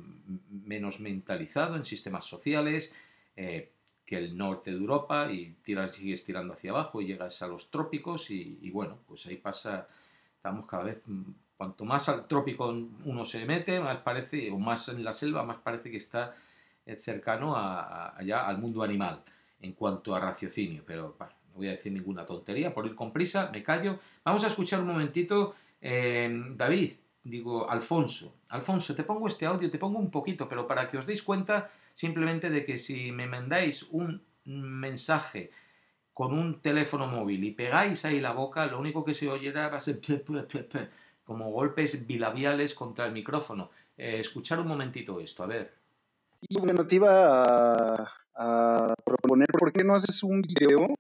menos 0.66 1.00
mentalizado 1.00 1.76
en 1.76 1.86
sistemas 1.86 2.26
sociales 2.26 2.96
eh, 3.36 3.72
que 4.06 4.18
el 4.18 4.36
norte 4.38 4.72
de 4.72 4.78
Europa 4.78 5.32
y 5.32 5.56
tiras, 5.64 5.92
sigues 5.92 6.26
tirando 6.26 6.54
hacia 6.54 6.72
abajo 6.72 7.02
y 7.02 7.08
llegas 7.08 7.42
a 7.42 7.48
los 7.48 7.70
trópicos 7.70 8.32
y, 8.32 8.70
bueno, 8.72 8.98
pues 9.08 9.26
ahí 9.28 9.38
pasa, 9.38 9.88
estamos 10.36 10.66
cada 10.66 10.84
vez, 10.84 11.02
cuanto 11.56 11.86
más 11.86 12.10
al 12.10 12.28
trópico 12.28 12.70
uno 13.06 13.26
se 13.26 13.46
mete, 13.46 13.80
más 13.80 13.98
parece, 13.98 14.50
o 14.50 14.58
más 14.58 14.90
en 14.90 15.04
la 15.04 15.14
selva, 15.14 15.44
más 15.44 15.58
parece 15.58 15.92
que 15.92 15.98
está 15.98 16.36
eh, 16.86 16.96
cercano 16.96 17.56
a, 17.56 18.18
allá 18.18 18.48
al 18.48 18.58
mundo 18.58 18.82
animal 18.82 19.22
en 19.62 19.74
cuanto 19.74 20.16
a 20.16 20.20
raciocinio, 20.20 20.84
pero 20.86 21.16
no 21.20 21.56
voy 21.56 21.68
a 21.68 21.72
decir 21.72 21.92
ninguna 21.92 22.26
tontería, 22.26 22.74
por 22.74 22.88
ir 22.88 22.96
con 22.96 23.12
prisa, 23.14 23.50
me 23.52 23.62
callo. 23.62 24.00
Vamos 24.24 24.44
a 24.44 24.48
escuchar 24.48 24.80
un 24.80 24.88
momentito, 24.88 25.54
eh, 25.82 26.30
David, 26.56 26.94
digo, 27.24 27.70
Alfonso, 27.70 28.34
Alfonso, 28.50 28.96
te 28.96 29.04
pongo 29.04 29.28
este 29.28 29.46
audio, 29.46 29.70
te 29.70 29.78
pongo 29.78 30.00
un 30.00 30.12
poquito, 30.12 30.48
pero 30.48 30.68
para 30.68 30.88
que 30.90 30.98
os 30.98 31.06
deis 31.06 31.24
cuenta 31.24 31.72
simplemente 31.94 32.50
de 32.50 32.66
que 32.66 32.78
si 32.78 33.12
me 33.12 33.28
mandáis 33.28 33.84
un 33.92 34.22
mensaje 34.46 35.52
con 36.14 36.34
un 36.34 36.62
teléfono 36.62 37.08
móvil 37.08 37.44
y 37.44 37.52
pegáis 37.52 38.04
ahí 38.06 38.20
la 38.20 38.34
boca, 38.34 38.66
lo 38.66 38.80
único 38.80 39.06
que 39.06 39.14
se 39.14 39.30
oyera 39.30 39.70
va 39.70 39.78
a 39.78 39.80
ser 39.80 40.02
como 41.24 41.52
golpes 41.52 42.06
bilabiales 42.08 42.74
contra 42.74 43.06
el 43.06 43.14
micrófono. 43.14 43.70
Eh, 43.96 44.20
escuchar 44.20 44.60
un 44.60 44.68
momentito 44.68 45.20
esto, 45.20 45.44
a 45.44 45.48
ver. 45.48 45.74
Y 46.42 46.58
bueno, 46.58 46.88
te 46.88 47.00
a, 47.06 48.06
proponer, 49.04 49.48
¿por 49.48 49.72
qué 49.72 49.84
no 49.84 49.96
haces 49.96 50.24
un 50.24 50.42
video 50.42 50.96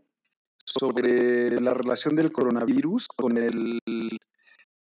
sobre 0.63 1.60
la 1.60 1.73
relación 1.73 2.15
del 2.15 2.32
coronavirus 2.32 3.08
con 3.08 3.38
el 3.38 3.79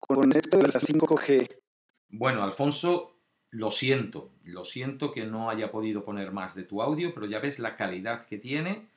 con 0.08 0.30
esto 0.32 0.58
de 0.58 0.64
las 0.64 0.84
5G? 0.88 1.50
Bueno, 2.10 2.44
Alfonso, 2.44 3.18
lo 3.52 3.72
siento, 3.72 4.32
lo 4.44 4.66
siento 4.66 5.12
que 5.12 5.26
no 5.26 5.50
haya 5.50 5.72
podido 5.72 6.04
poner 6.04 6.32
más 6.32 6.56
de 6.56 6.64
tu 6.64 6.82
audio, 6.82 7.14
pero 7.14 7.26
ya 7.26 7.40
ves 7.40 7.60
la 7.60 7.76
calidad 7.76 8.26
que 8.26 8.38
tiene. 8.38 8.88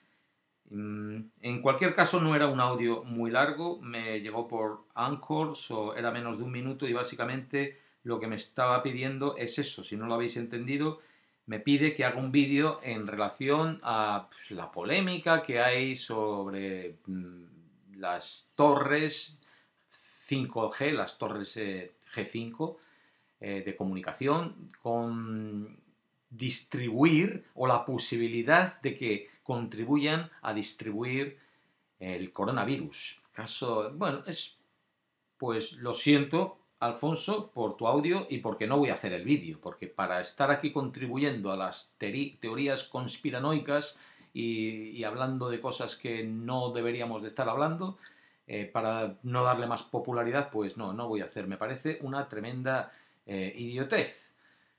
Mm, 0.70 1.20
en 1.40 1.62
cualquier 1.62 1.94
caso, 1.94 2.20
no 2.20 2.36
era 2.36 2.48
un 2.48 2.60
audio 2.60 3.04
muy 3.04 3.30
largo, 3.30 3.80
me 3.80 4.20
llegó 4.20 4.46
por 4.46 4.84
Anchor, 4.94 5.56
so 5.56 5.96
era 5.96 6.10
menos 6.10 6.38
de 6.38 6.44
un 6.44 6.52
minuto 6.52 6.86
y 6.86 6.92
básicamente 6.92 7.78
lo 8.02 8.20
que 8.20 8.26
me 8.26 8.36
estaba 8.36 8.82
pidiendo 8.82 9.36
es 9.36 9.58
eso, 9.58 9.82
si 9.82 9.96
no 9.96 10.06
lo 10.06 10.14
habéis 10.14 10.36
entendido, 10.36 11.00
me 11.46 11.60
pide 11.60 11.94
que 11.94 12.04
haga 12.04 12.18
un 12.18 12.30
vídeo 12.30 12.80
en 12.82 13.06
relación 13.06 13.80
a 13.82 14.28
pues, 14.30 14.50
la 14.50 14.70
polémica 14.70 15.42
que 15.42 15.60
hay 15.60 15.96
sobre 15.96 16.98
mm, 17.06 17.96
las 17.96 18.52
torres 18.54 19.37
5G, 20.28 20.92
las 20.92 21.18
torres 21.18 21.56
eh, 21.56 21.92
G5 22.14 22.76
eh, 23.40 23.62
de 23.64 23.76
comunicación, 23.76 24.72
con 24.82 25.78
distribuir 26.30 27.44
o 27.54 27.66
la 27.66 27.84
posibilidad 27.86 28.80
de 28.82 28.96
que 28.96 29.30
contribuyan 29.42 30.30
a 30.42 30.52
distribuir 30.52 31.38
el 31.98 32.32
coronavirus. 32.32 33.22
Caso, 33.32 33.90
bueno, 33.94 34.22
es, 34.26 34.58
pues 35.38 35.72
lo 35.74 35.94
siento, 35.94 36.58
Alfonso, 36.80 37.50
por 37.52 37.76
tu 37.76 37.86
audio 37.86 38.26
y 38.28 38.38
porque 38.38 38.66
no 38.66 38.78
voy 38.78 38.90
a 38.90 38.94
hacer 38.94 39.12
el 39.12 39.24
vídeo, 39.24 39.58
porque 39.60 39.86
para 39.86 40.20
estar 40.20 40.50
aquí 40.50 40.72
contribuyendo 40.72 41.50
a 41.50 41.56
las 41.56 41.94
teorías 41.98 42.84
conspiranoicas 42.84 43.98
y, 44.34 45.02
hablando 45.04 45.48
de 45.48 45.60
cosas 45.60 45.96
que 45.96 46.22
no 46.24 46.70
deberíamos 46.70 47.22
de 47.22 47.28
estar 47.28 47.48
hablando, 47.48 47.98
eh, 48.48 48.64
para 48.64 49.18
no 49.22 49.44
darle 49.44 49.66
más 49.66 49.82
popularidad, 49.82 50.50
pues 50.50 50.76
no, 50.76 50.92
no 50.92 51.06
voy 51.06 51.20
a 51.20 51.26
hacer. 51.26 51.46
Me 51.46 51.58
parece 51.58 51.98
una 52.00 52.28
tremenda 52.28 52.90
eh, 53.26 53.52
idiotez. 53.54 54.32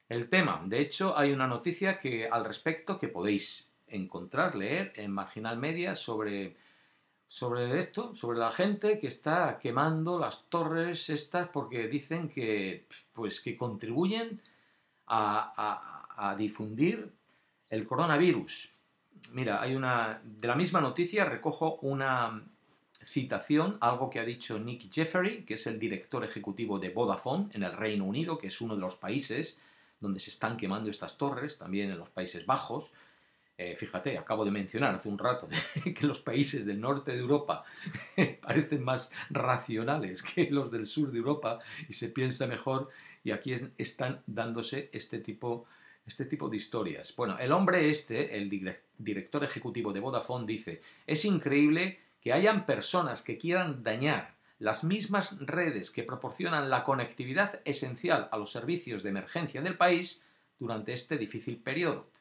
El 0.09 0.27
tema, 0.27 0.61
de 0.65 0.81
hecho, 0.81 1.15
hay 1.15 1.31
una 1.31 1.45
noticia 1.45 1.99
que 1.99 2.27
al 2.27 2.43
respecto 2.43 2.99
que 2.99 3.07
podéis 3.07 3.71
encontrar, 3.87 4.55
leer 4.55 4.91
en 4.95 5.11
Marginal 5.11 5.57
Media 5.57 5.93
sobre 5.93 6.57
sobre 7.29 7.77
esto, 7.77 8.15
sobre 8.15 8.39
la 8.39 8.51
gente 8.51 8.99
que 8.99 9.07
está 9.07 9.59
quemando 9.61 10.17
las 10.17 10.45
torres 10.49 11.11
estas 11.11 11.47
porque 11.49 11.87
dicen 11.87 12.27
que, 12.27 12.87
pues, 13.13 13.39
que 13.39 13.55
contribuyen 13.55 14.41
a, 15.05 16.35
difundir 16.37 17.13
el 17.69 17.85
coronavirus. 17.85 18.71
Mira, 19.33 19.61
hay 19.61 19.75
una. 19.75 20.21
De 20.23 20.47
la 20.47 20.55
misma 20.55 20.81
noticia 20.81 21.23
recojo 21.23 21.75
una 21.81 22.43
citación, 23.05 23.77
algo 23.81 24.09
que 24.09 24.19
ha 24.19 24.25
dicho 24.25 24.59
Nick 24.59 24.91
Jeffery, 24.91 25.43
que 25.43 25.55
es 25.55 25.67
el 25.67 25.79
director 25.79 26.23
ejecutivo 26.23 26.79
de 26.79 26.89
Vodafone 26.89 27.47
en 27.53 27.63
el 27.63 27.73
Reino 27.73 28.05
Unido, 28.05 28.37
que 28.37 28.47
es 28.47 28.61
uno 28.61 28.75
de 28.75 28.81
los 28.81 28.97
países 28.97 29.57
donde 29.99 30.19
se 30.19 30.29
están 30.29 30.57
quemando 30.57 30.89
estas 30.89 31.17
torres, 31.17 31.57
también 31.57 31.91
en 31.91 31.97
los 31.97 32.09
Países 32.09 32.45
Bajos. 32.45 32.91
Eh, 33.57 33.75
fíjate, 33.75 34.17
acabo 34.17 34.45
de 34.45 34.51
mencionar 34.51 34.95
hace 34.95 35.09
un 35.09 35.17
rato 35.17 35.49
que 35.95 36.07
los 36.07 36.21
países 36.21 36.65
del 36.65 36.79
norte 36.79 37.11
de 37.11 37.19
Europa 37.19 37.65
parecen 38.41 38.83
más 38.83 39.11
racionales 39.29 40.23
que 40.23 40.49
los 40.49 40.71
del 40.71 40.85
sur 40.85 41.11
de 41.11 41.17
Europa 41.17 41.59
y 41.89 41.93
se 41.93 42.09
piensa 42.09 42.47
mejor 42.47 42.89
y 43.23 43.31
aquí 43.31 43.53
están 43.77 44.21
dándose 44.25 44.89
este 44.93 45.19
tipo, 45.19 45.65
este 46.05 46.23
tipo 46.25 46.47
de 46.47 46.55
historias. 46.55 47.13
Bueno, 47.17 47.37
el 47.37 47.51
hombre 47.51 47.89
este, 47.89 48.37
el 48.37 48.49
director 48.97 49.43
ejecutivo 49.43 49.91
de 49.91 49.99
Vodafone, 49.99 50.45
dice, 50.45 50.81
es 51.05 51.25
increíble 51.25 51.99
que 52.21 52.33
hayan 52.33 52.65
personas 52.65 53.21
que 53.21 53.37
quieran 53.37 53.83
dañar 53.83 54.35
las 54.59 54.83
mismas 54.83 55.37
redes 55.39 55.89
que 55.89 56.03
proporcionan 56.03 56.69
la 56.69 56.83
conectividad 56.83 57.61
esencial 57.63 58.27
a 58.31 58.37
los 58.37 58.51
servicios 58.51 59.03
de 59.03 59.09
emergencia 59.09 59.61
del 59.61 59.77
país 59.77 60.25
durante 60.59 60.93
este 60.93 61.17
difícil 61.17 61.57
periodo. 61.57 62.11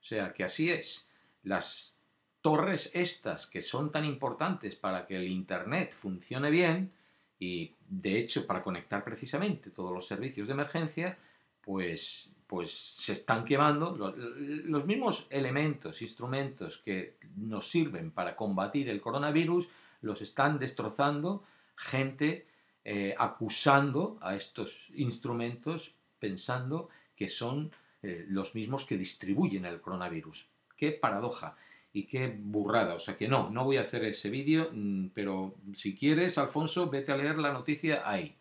O 0.00 0.04
sea 0.04 0.32
que 0.32 0.44
así 0.44 0.70
es. 0.70 1.10
Las 1.42 1.96
torres 2.40 2.92
estas 2.94 3.46
que 3.46 3.62
son 3.62 3.90
tan 3.90 4.04
importantes 4.04 4.76
para 4.76 5.06
que 5.06 5.16
el 5.16 5.26
Internet 5.26 5.92
funcione 5.92 6.50
bien 6.50 6.92
y 7.38 7.74
de 7.88 8.18
hecho 8.18 8.46
para 8.46 8.62
conectar 8.62 9.04
precisamente 9.04 9.70
todos 9.70 9.92
los 9.92 10.06
servicios 10.06 10.46
de 10.46 10.54
emergencia, 10.54 11.18
pues, 11.60 12.30
pues 12.48 12.72
se 12.72 13.12
están 13.12 13.44
quemando 13.44 13.94
los, 13.94 14.86
mismos 14.86 15.26
elementos, 15.28 16.00
instrumentos 16.00 16.78
que 16.78 17.16
nos 17.36 17.70
sirven 17.70 18.10
para 18.10 18.34
combatir 18.34 18.88
el 18.88 19.02
coronavirus, 19.02 19.68
los 20.00 20.22
están 20.22 20.58
destrozando 20.58 21.44
gente 21.76 22.46
eh, 22.84 23.14
acusando 23.18 24.18
a 24.22 24.34
estos 24.34 24.88
instrumentos 24.94 25.92
pensando 26.18 26.88
que 27.14 27.28
son 27.28 27.70
eh, 28.02 28.24
los 28.28 28.54
mismos 28.54 28.86
que 28.86 28.96
distribuyen 28.96 29.66
el 29.66 29.80
coronavirus. 29.80 30.46
Qué 30.74 30.92
paradoja 30.92 31.54
y 31.92 32.04
qué 32.04 32.34
burrada. 32.34 32.94
O 32.94 32.98
sea 32.98 33.16
que 33.16 33.28
no, 33.28 33.50
no 33.50 33.64
voy 33.64 33.76
a 33.76 33.82
hacer 33.82 34.04
ese 34.04 34.30
vídeo, 34.30 34.70
mm, 34.72 35.08
pero 35.12 35.54
si 35.74 35.94
quieres, 35.94 36.38
Alfonso, 36.38 36.88
vete 36.88 37.12
a 37.12 37.16
leer 37.16 37.38
la 37.38 37.52
noticia 37.52 38.08
ahí. 38.08 38.34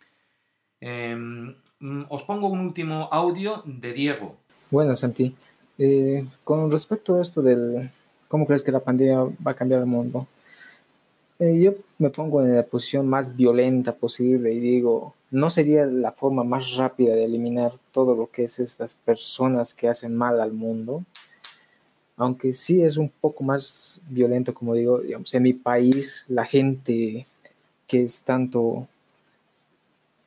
Em, 0.80 1.56
mm, 1.80 2.06
os 2.10 2.24
pongo 2.24 2.48
un 2.48 2.60
último 2.60 3.10
audio 3.12 3.63
de 3.66 3.94
Diego. 3.94 4.36
Bueno, 4.70 4.96
Santi. 4.96 5.36
Eh, 5.78 6.26
con 6.44 6.72
respecto 6.72 7.16
a 7.16 7.22
esto 7.22 7.42
del 7.42 7.90
cómo 8.28 8.46
crees 8.46 8.63
que 8.63 8.72
la 8.72 8.80
pandemia 8.80 9.24
va 9.46 9.52
a 9.52 9.56
cambiar 9.56 9.82
el 9.82 9.86
mundo, 9.86 10.28
eh, 11.40 11.60
yo 11.60 11.74
me 12.00 12.10
pongo 12.10 12.42
en 12.42 12.56
la 12.56 12.63
posición 12.63 13.08
más 13.08 13.36
violenta 13.36 13.94
posible 13.94 14.52
y 14.54 14.60
digo, 14.60 15.13
¿no 15.30 15.50
sería 15.50 15.86
la 15.86 16.12
forma 16.12 16.44
más 16.44 16.76
rápida 16.76 17.13
de 17.16 17.26
eliminar 17.26 17.72
todo 17.92 18.16
lo 18.16 18.28
que 18.32 18.46
es 18.46 18.60
estas 18.60 18.96
personas 18.96 19.74
que 19.74 19.88
hacen 19.88 20.16
mal 20.16 20.42
al 20.42 20.54
mundo? 20.54 21.04
Aunque 22.16 22.56
sí 22.56 22.82
es 22.82 22.98
un 22.98 23.10
poco 23.10 23.44
más 23.44 24.02
violento, 24.10 24.54
como 24.54 24.74
digo, 24.74 25.00
digamos, 25.00 25.32
en 25.36 25.44
mi 25.44 25.54
país 25.54 26.26
la 26.28 26.46
gente 26.46 27.26
que 27.86 28.04
es 28.04 28.24
tanto 28.24 28.88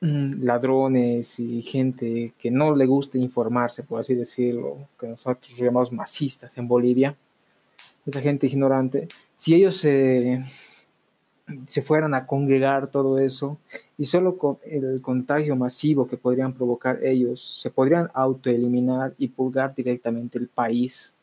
ladrones 0.01 1.39
y 1.39 1.61
gente 1.61 2.33
que 2.37 2.49
no 2.49 2.75
le 2.75 2.85
gusta 2.85 3.17
informarse, 3.17 3.83
por 3.83 3.99
así 3.99 4.15
decirlo, 4.15 4.87
que 4.99 5.07
nosotros 5.07 5.55
llamamos 5.55 5.91
masistas 5.91 6.57
en 6.57 6.67
Bolivia, 6.67 7.15
esa 8.05 8.19
gente 8.19 8.47
ignorante, 8.47 9.07
si 9.35 9.53
ellos 9.53 9.75
se 9.75 10.43
se 11.65 11.81
fueran 11.81 12.13
a 12.13 12.25
congregar 12.25 12.87
todo 12.87 13.19
eso 13.19 13.57
y 13.97 14.05
solo 14.05 14.37
con 14.37 14.57
el 14.63 15.01
contagio 15.01 15.55
masivo 15.55 16.07
que 16.07 16.17
podrían 16.17 16.53
provocar 16.53 17.03
ellos, 17.03 17.41
se 17.61 17.69
podrían 17.69 18.09
autoeliminar 18.13 19.13
y 19.17 19.27
purgar 19.27 19.73
directamente 19.75 20.37
el 20.37 20.47
país. 20.47 21.13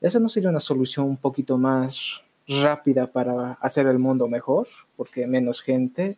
¿Eso 0.00 0.20
no 0.20 0.28
sería 0.28 0.50
una 0.50 0.60
solución 0.60 1.06
un 1.06 1.16
poquito 1.16 1.58
más 1.58 2.20
rápida 2.46 3.06
para 3.06 3.52
hacer 3.54 3.86
el 3.86 3.98
mundo 3.98 4.28
mejor? 4.28 4.68
Porque 4.96 5.26
menos 5.26 5.62
gente, 5.62 6.16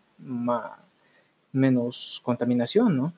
menos 1.53 2.21
contaminación, 2.25 2.97
¿no? 2.97 3.13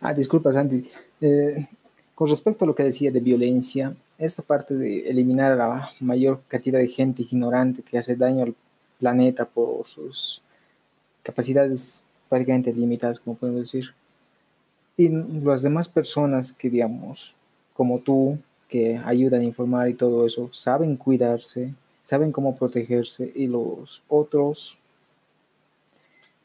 Ah, 0.00 0.14
disculpa, 0.14 0.52
Sandy. 0.52 0.88
Eh, 1.20 1.66
con 2.14 2.28
respecto 2.28 2.64
a 2.64 2.68
lo 2.68 2.74
que 2.74 2.82
decía 2.82 3.10
de 3.10 3.20
violencia, 3.20 3.94
esta 4.18 4.42
parte 4.42 4.74
de 4.74 5.08
eliminar 5.08 5.52
a 5.52 5.56
la 5.56 5.90
mayor 6.00 6.40
cantidad 6.48 6.78
de 6.78 6.88
gente 6.88 7.22
ignorante 7.22 7.82
que 7.82 7.98
hace 7.98 8.16
daño 8.16 8.44
al 8.44 8.54
planeta 8.98 9.44
por 9.44 9.86
sus 9.86 10.40
capacidades 11.22 12.04
prácticamente 12.28 12.72
limitadas, 12.72 13.20
como 13.20 13.36
podemos 13.36 13.60
decir. 13.60 13.94
Y 14.96 15.10
las 15.10 15.62
demás 15.62 15.88
personas 15.88 16.52
que, 16.52 16.70
digamos, 16.70 17.34
como 17.74 17.98
tú, 17.98 18.38
que 18.68 18.98
ayudan 19.04 19.42
a 19.42 19.44
informar 19.44 19.88
y 19.88 19.94
todo 19.94 20.26
eso, 20.26 20.48
saben 20.52 20.96
cuidarse, 20.96 21.74
saben 22.02 22.32
cómo 22.32 22.56
protegerse 22.56 23.30
y 23.34 23.46
los 23.46 24.02
otros 24.08 24.78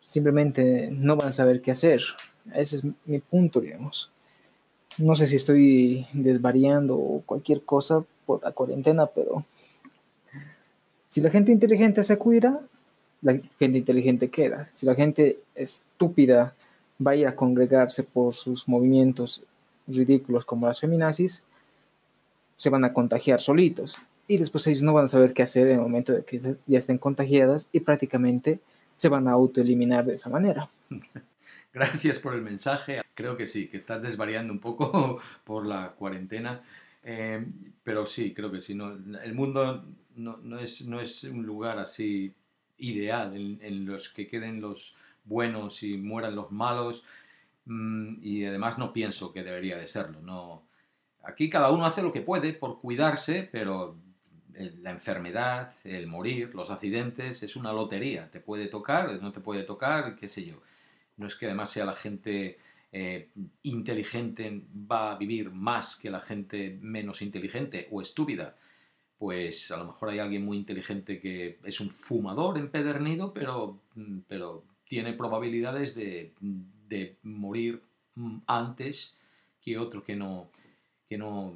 simplemente 0.01 0.89
no 0.91 1.15
van 1.15 1.29
a 1.29 1.31
saber 1.31 1.61
qué 1.61 1.71
hacer. 1.71 2.01
Ese 2.53 2.77
es 2.77 2.83
mi 3.05 3.19
punto, 3.19 3.61
digamos. 3.61 4.11
No 4.97 5.15
sé 5.15 5.25
si 5.25 5.37
estoy 5.37 6.05
desvariando 6.13 6.97
o 6.97 7.21
cualquier 7.25 7.63
cosa 7.63 8.03
por 8.25 8.43
la 8.43 8.51
cuarentena, 8.51 9.05
pero 9.05 9.45
si 11.07 11.21
la 11.21 11.29
gente 11.29 11.51
inteligente 11.51 12.03
se 12.03 12.17
cuida, 12.17 12.61
la 13.21 13.39
gente 13.59 13.77
inteligente 13.77 14.29
queda. 14.29 14.69
Si 14.73 14.85
la 14.85 14.95
gente 14.95 15.39
estúpida 15.55 16.53
va 17.05 17.11
a 17.11 17.15
ir 17.15 17.27
a 17.27 17.35
congregarse 17.35 18.03
por 18.03 18.33
sus 18.33 18.67
movimientos 18.67 19.43
ridículos 19.87 20.45
como 20.45 20.67
las 20.67 20.79
feminazis, 20.79 21.43
se 22.55 22.69
van 22.69 22.83
a 22.83 22.93
contagiar 22.93 23.39
solitos. 23.39 23.97
Y 24.27 24.37
después 24.37 24.65
ellos 24.67 24.83
no 24.83 24.93
van 24.93 25.05
a 25.05 25.09
saber 25.09 25.33
qué 25.33 25.43
hacer 25.43 25.67
en 25.67 25.75
el 25.75 25.81
momento 25.81 26.13
de 26.13 26.23
que 26.23 26.39
ya 26.39 26.77
estén 26.77 26.97
contagiadas 26.97 27.67
y 27.71 27.81
prácticamente 27.81 28.59
se 29.01 29.09
van 29.09 29.27
a 29.27 29.31
autoeliminar 29.31 30.05
de 30.05 30.13
esa 30.13 30.29
manera. 30.29 30.69
Gracias 31.73 32.19
por 32.19 32.35
el 32.35 32.43
mensaje. 32.43 33.01
Creo 33.15 33.35
que 33.35 33.47
sí, 33.47 33.67
que 33.67 33.77
estás 33.77 33.99
desvariando 33.99 34.53
un 34.53 34.59
poco 34.59 35.19
por 35.43 35.65
la 35.65 35.93
cuarentena. 35.93 36.61
Eh, 37.01 37.43
pero 37.83 38.05
sí, 38.05 38.31
creo 38.31 38.51
que 38.51 38.61
sí. 38.61 38.75
No, 38.75 38.91
el 38.91 39.33
mundo 39.33 39.83
no, 40.17 40.37
no, 40.43 40.59
es, 40.59 40.85
no 40.85 41.01
es 41.01 41.23
un 41.23 41.47
lugar 41.47 41.79
así 41.79 42.31
ideal 42.77 43.35
en, 43.35 43.85
los 43.87 44.09
que 44.09 44.27
queden 44.27 44.61
los 44.61 44.95
buenos 45.25 45.81
y 45.81 45.97
mueran 45.97 46.35
los 46.35 46.51
malos. 46.51 47.03
Mm, 47.65 48.17
y 48.21 48.45
además 48.45 48.77
no 48.77 48.93
pienso 48.93 49.33
que 49.33 49.41
debería 49.41 49.79
de 49.79 49.87
serlo. 49.87 50.21
No. 50.21 50.61
Aquí 51.23 51.49
cada 51.49 51.71
uno 51.71 51.87
hace 51.87 52.03
lo 52.03 52.13
que 52.13 52.21
puede 52.21 52.53
por 52.53 52.79
cuidarse, 52.79 53.49
pero 53.51 53.97
la 54.57 54.91
enfermedad, 54.91 55.73
el 55.83 56.07
morir, 56.07 56.53
los 56.53 56.71
accidentes, 56.71 57.43
es 57.43 57.55
una 57.55 57.71
lotería. 57.71 58.29
Te 58.29 58.39
puede 58.39 58.67
tocar, 58.67 59.21
no 59.21 59.31
te 59.31 59.39
puede 59.39 59.63
tocar, 59.63 60.15
qué 60.15 60.27
sé 60.27 60.45
yo. 60.45 60.61
No 61.17 61.27
es 61.27 61.35
que 61.35 61.45
además 61.45 61.69
sea 61.69 61.85
la 61.85 61.95
gente 61.95 62.57
eh, 62.91 63.29
inteligente 63.63 64.61
va 64.91 65.13
a 65.13 65.17
vivir 65.17 65.51
más 65.51 65.95
que 65.95 66.09
la 66.09 66.19
gente 66.19 66.77
menos 66.81 67.21
inteligente 67.21 67.87
o 67.91 68.01
estúpida. 68.01 68.55
Pues 69.17 69.71
a 69.71 69.77
lo 69.77 69.85
mejor 69.85 70.09
hay 70.09 70.19
alguien 70.19 70.43
muy 70.43 70.57
inteligente 70.57 71.19
que 71.19 71.59
es 71.63 71.79
un 71.79 71.91
fumador 71.91 72.57
empedernido, 72.57 73.33
pero, 73.33 73.79
pero 74.27 74.63
tiene 74.87 75.13
probabilidades 75.13 75.95
de, 75.95 76.33
de 76.89 77.15
morir 77.23 77.81
antes 78.47 79.17
que 79.61 79.77
otro 79.77 80.03
que 80.03 80.15
no, 80.15 80.49
que 81.07 81.17
no 81.17 81.55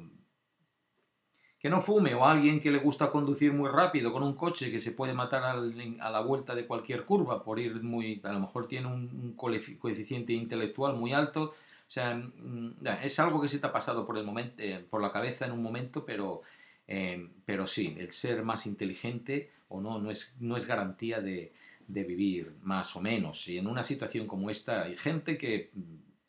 que 1.66 1.70
no 1.70 1.82
fume 1.82 2.14
o 2.14 2.24
alguien 2.24 2.60
que 2.60 2.70
le 2.70 2.78
gusta 2.78 3.10
conducir 3.10 3.52
muy 3.52 3.68
rápido 3.68 4.12
con 4.12 4.22
un 4.22 4.34
coche 4.36 4.70
que 4.70 4.80
se 4.80 4.92
puede 4.92 5.14
matar 5.14 5.42
a 5.42 6.10
la 6.12 6.20
vuelta 6.20 6.54
de 6.54 6.64
cualquier 6.64 7.04
curva 7.04 7.42
por 7.42 7.58
ir 7.58 7.82
muy, 7.82 8.20
a 8.22 8.32
lo 8.34 8.38
mejor 8.38 8.68
tiene 8.68 8.86
un, 8.86 9.34
coeficiente 9.34 10.32
intelectual 10.32 10.94
muy 10.94 11.12
alto. 11.12 11.56
O 11.88 11.90
sea, 11.90 12.14
mm, 12.14 12.86
es 13.02 13.18
algo 13.18 13.40
que 13.42 13.48
se 13.48 13.58
te 13.58 13.66
ha 13.66 13.72
pasado 13.72 14.06
por, 14.06 14.16
el 14.16 14.22
momento, 14.22 14.54
eh, 14.58 14.86
por 14.88 15.02
la 15.02 15.10
cabeza 15.10 15.44
en 15.44 15.50
un 15.50 15.60
momento, 15.60 16.04
pero, 16.04 16.42
eh, 16.86 17.30
pero 17.44 17.66
sí, 17.66 17.96
el 17.98 18.12
ser 18.12 18.44
más 18.44 18.64
inteligente 18.68 19.50
o 19.66 19.80
no, 19.80 19.98
no 19.98 20.12
es, 20.12 20.36
no 20.38 20.56
es 20.56 20.68
garantía 20.68 21.20
de, 21.20 21.52
de 21.88 22.04
vivir 22.04 22.54
más 22.62 22.94
o 22.94 23.00
menos. 23.00 23.48
Y 23.48 23.58
en 23.58 23.66
una 23.66 23.82
situación 23.82 24.28
como 24.28 24.50
esta 24.50 24.84
hay 24.84 24.96
gente 24.96 25.36
que, 25.36 25.72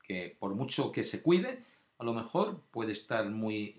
que 0.02 0.36
por 0.40 0.56
mucho 0.56 0.92
que 0.92 1.04
se 1.04 1.22
cuide, 1.22 1.60
a 2.00 2.04
lo 2.04 2.16
mejor 2.16 2.60
puede 2.72 2.94
estar 2.94 3.30
muy 3.30 3.76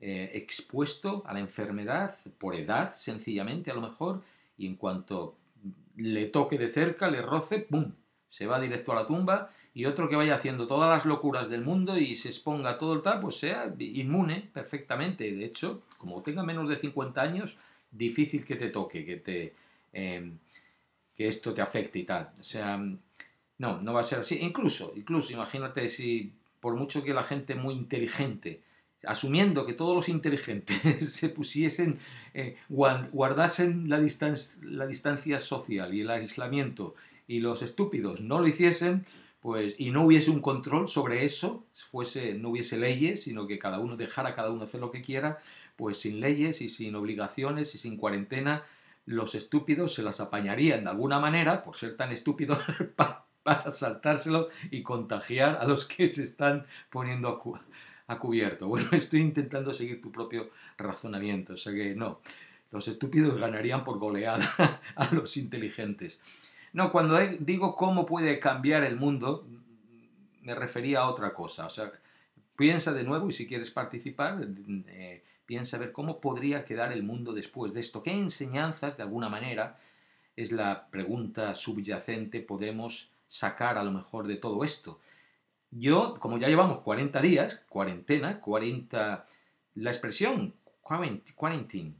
eh, 0.00 0.32
expuesto 0.34 1.22
a 1.26 1.32
la 1.32 1.40
enfermedad 1.40 2.14
por 2.38 2.54
edad, 2.54 2.94
sencillamente 2.94 3.70
a 3.70 3.74
lo 3.74 3.80
mejor, 3.80 4.22
y 4.58 4.66
en 4.66 4.76
cuanto 4.76 5.36
le 5.96 6.26
toque 6.26 6.58
de 6.58 6.68
cerca, 6.68 7.10
le 7.10 7.22
roce, 7.22 7.60
¡pum! 7.60 7.92
Se 8.28 8.46
va 8.46 8.60
directo 8.60 8.92
a 8.92 8.96
la 8.96 9.06
tumba 9.06 9.50
y 9.72 9.86
otro 9.86 10.08
que 10.08 10.16
vaya 10.16 10.34
haciendo 10.34 10.66
todas 10.66 10.90
las 10.90 11.06
locuras 11.06 11.48
del 11.48 11.62
mundo 11.62 11.98
y 11.98 12.16
se 12.16 12.28
exponga 12.28 12.78
todo 12.78 12.94
el 12.94 13.02
tal, 13.02 13.20
pues 13.20 13.36
sea 13.36 13.72
inmune 13.78 14.50
perfectamente. 14.52 15.30
De 15.32 15.44
hecho, 15.44 15.82
como 15.96 16.22
tenga 16.22 16.42
menos 16.42 16.68
de 16.68 16.76
50 16.76 17.20
años, 17.20 17.56
difícil 17.90 18.44
que 18.44 18.56
te 18.56 18.68
toque, 18.68 19.04
que 19.04 19.16
te... 19.16 19.54
Em, 19.92 20.38
que 21.14 21.28
esto 21.28 21.54
te 21.54 21.62
afecte 21.62 21.98
y 21.98 22.04
tal. 22.04 22.30
O 22.38 22.42
sea, 22.42 22.76
no, 23.58 23.80
no 23.80 23.94
va 23.94 24.00
a 24.00 24.04
ser 24.04 24.18
así. 24.18 24.38
Incluso, 24.42 24.92
incluso, 24.94 25.32
imagínate 25.32 25.88
si 25.88 26.32
por 26.60 26.74
mucho 26.74 27.02
que 27.02 27.14
la 27.14 27.24
gente 27.24 27.54
muy 27.54 27.74
inteligente 27.74 28.60
asumiendo 29.04 29.66
que 29.66 29.72
todos 29.72 29.94
los 29.94 30.08
inteligentes 30.08 31.12
se 31.12 31.28
pusiesen, 31.28 31.98
eh, 32.34 32.56
guardasen 32.68 33.88
la, 33.88 33.98
la 34.62 34.86
distancia 34.86 35.40
social 35.40 35.94
y 35.94 36.00
el 36.00 36.10
aislamiento 36.10 36.94
y 37.28 37.40
los 37.40 37.62
estúpidos 37.62 38.20
no 38.20 38.40
lo 38.40 38.46
hiciesen, 38.46 39.04
pues, 39.40 39.74
y 39.78 39.90
no 39.90 40.04
hubiese 40.04 40.30
un 40.30 40.40
control 40.40 40.88
sobre 40.88 41.24
eso, 41.24 41.64
fuese, 41.90 42.34
no 42.34 42.50
hubiese 42.50 42.78
leyes, 42.78 43.22
sino 43.22 43.46
que 43.46 43.58
cada 43.58 43.78
uno 43.78 43.96
dejara 43.96 44.30
a 44.30 44.34
cada 44.34 44.50
uno 44.50 44.64
hacer 44.64 44.80
lo 44.80 44.90
que 44.90 45.02
quiera, 45.02 45.38
pues 45.76 45.98
sin 45.98 46.20
leyes 46.20 46.62
y 46.62 46.68
sin 46.68 46.94
obligaciones 46.96 47.74
y 47.74 47.78
sin 47.78 47.96
cuarentena, 47.96 48.64
los 49.04 49.34
estúpidos 49.34 49.94
se 49.94 50.02
las 50.02 50.20
apañarían 50.20 50.84
de 50.84 50.90
alguna 50.90 51.20
manera, 51.20 51.62
por 51.62 51.76
ser 51.76 51.96
tan 51.96 52.10
estúpidos, 52.12 52.58
para 52.96 53.70
saltárselo 53.70 54.48
y 54.72 54.82
contagiar 54.82 55.58
a 55.60 55.64
los 55.64 55.84
que 55.84 56.10
se 56.10 56.24
están 56.24 56.66
poniendo 56.90 57.28
a, 57.28 57.60
ha 58.06 58.18
cubierto. 58.18 58.68
Bueno, 58.76 58.88
estoy 58.92 59.20
intentando 59.20 59.72
seguir 59.74 60.00
tu 60.02 60.10
propio 60.10 60.50
razonamiento, 60.76 61.54
o 61.54 61.56
sea 61.56 61.72
que 61.72 61.94
no, 61.94 62.20
los 62.70 62.88
estúpidos 62.88 63.38
ganarían 63.38 63.84
por 63.84 63.98
goleada 63.98 64.80
a 64.96 65.14
los 65.14 65.36
inteligentes. 65.36 66.20
No, 66.72 66.92
cuando 66.92 67.18
digo 67.40 67.74
cómo 67.74 68.04
puede 68.04 68.38
cambiar 68.38 68.84
el 68.84 68.96
mundo, 68.96 69.46
me 70.42 70.54
refería 70.54 71.00
a 71.00 71.08
otra 71.08 71.32
cosa. 71.32 71.66
O 71.66 71.70
sea, 71.70 71.90
piensa 72.56 72.92
de 72.92 73.02
nuevo 73.02 73.30
y 73.30 73.32
si 73.32 73.46
quieres 73.46 73.70
participar, 73.70 74.46
eh, 74.88 75.22
piensa 75.46 75.78
ver 75.78 75.92
cómo 75.92 76.20
podría 76.20 76.64
quedar 76.64 76.92
el 76.92 77.02
mundo 77.02 77.32
después 77.32 77.72
de 77.72 77.80
esto. 77.80 78.02
¿Qué 78.02 78.12
enseñanzas, 78.12 78.96
de 78.96 79.04
alguna 79.04 79.28
manera, 79.28 79.78
es 80.36 80.52
la 80.52 80.88
pregunta 80.88 81.54
subyacente, 81.54 82.40
podemos 82.40 83.10
sacar 83.26 83.78
a 83.78 83.84
lo 83.84 83.90
mejor 83.90 84.26
de 84.26 84.36
todo 84.36 84.62
esto? 84.62 85.00
Yo, 85.70 86.18
como 86.20 86.38
ya 86.38 86.48
llevamos 86.48 86.78
40 86.78 87.20
días, 87.20 87.64
cuarentena, 87.68 88.40
40, 88.40 89.26
la 89.74 89.90
expresión 89.90 90.54
quarantine, 90.80 91.94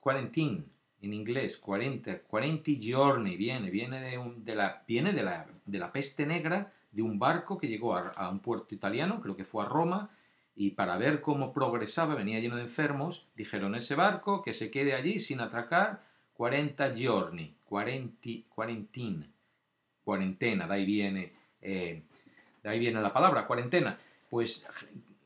quarantine, 0.00 0.64
en 1.02 1.12
inglés, 1.12 1.58
40, 1.58 2.22
40 2.22 2.70
giorni, 2.78 3.36
viene, 3.36 3.70
viene, 3.70 4.00
de, 4.00 4.18
de, 4.36 4.54
la, 4.54 4.82
viene 4.86 5.12
de, 5.12 5.22
la, 5.22 5.46
de 5.64 5.78
la 5.78 5.92
peste 5.92 6.26
negra 6.26 6.72
de 6.92 7.02
un 7.02 7.18
barco 7.18 7.58
que 7.58 7.68
llegó 7.68 7.96
a, 7.96 8.10
a, 8.10 8.28
un 8.28 8.40
puerto 8.40 8.74
italiano, 8.74 9.20
creo 9.20 9.36
que 9.36 9.44
fue 9.44 9.64
a 9.64 9.68
Roma, 9.68 10.10
y 10.54 10.70
para 10.70 10.96
ver 10.98 11.20
cómo 11.20 11.52
progresaba, 11.52 12.14
venía 12.14 12.38
lleno 12.40 12.56
de 12.56 12.62
enfermos, 12.62 13.26
dijeron 13.34 13.74
ese 13.74 13.94
barco 13.94 14.42
que 14.42 14.52
se 14.52 14.70
quede 14.70 14.94
allí 14.94 15.20
sin 15.20 15.40
atracar 15.40 16.04
40 16.34 16.94
giorni, 16.94 17.56
40, 17.64 18.28
quarantine, 18.48 19.30
cuarentena, 20.04 20.66
de 20.66 20.74
ahí 20.74 20.86
viene 20.86 21.39
eh, 21.62 22.02
de 22.62 22.68
ahí 22.68 22.78
viene 22.78 23.00
la 23.00 23.12
palabra, 23.12 23.46
cuarentena. 23.46 23.98
Pues 24.28 24.66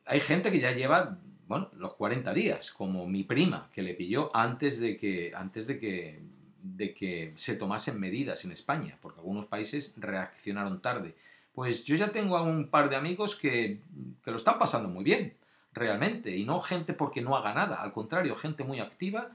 hay 0.07 0.21
gente 0.21 0.51
que 0.51 0.61
ya 0.61 0.73
lleva, 0.73 1.19
bueno, 1.49 1.71
los 1.77 1.95
40 1.95 2.33
días, 2.33 2.73
como 2.73 3.07
mi 3.07 3.25
prima, 3.25 3.69
que 3.73 3.83
le 3.83 3.95
pilló 3.95 4.35
antes 4.35 4.81
de 4.81 4.97
que, 4.97 5.33
antes 5.35 5.67
de 5.67 5.79
que, 5.79 6.21
de 6.63 6.95
que 6.95 7.33
se 7.37 7.57
tomasen 7.57 8.01
medidas 8.01 8.45
en 8.45 8.53
España, 8.53 8.99
porque 9.01 9.21
algunos 9.21 9.47
países 9.47 9.93
reaccionaron 9.97 10.81
tarde. 10.81 11.15
Pues 11.55 11.85
yo 11.85 11.97
ya 11.97 12.11
tengo 12.11 12.37
a 12.37 12.43
un 12.43 12.69
par 12.69 12.89
de 12.89 12.97
amigos 12.97 13.37
que, 13.37 13.81
que 14.25 14.31
lo 14.31 14.39
están 14.39 14.59
pasando 14.59 14.89
muy 14.89 15.05
bien, 15.05 15.35
realmente, 15.73 16.37
y 16.37 16.45
no 16.45 16.61
gente 16.61 16.95
porque 16.95 17.21
no 17.21 17.37
haga 17.37 17.53
nada, 17.53 17.77
al 17.77 17.93
contrario, 17.93 18.37
gente 18.37 18.65
muy 18.65 18.81
activa 18.81 19.31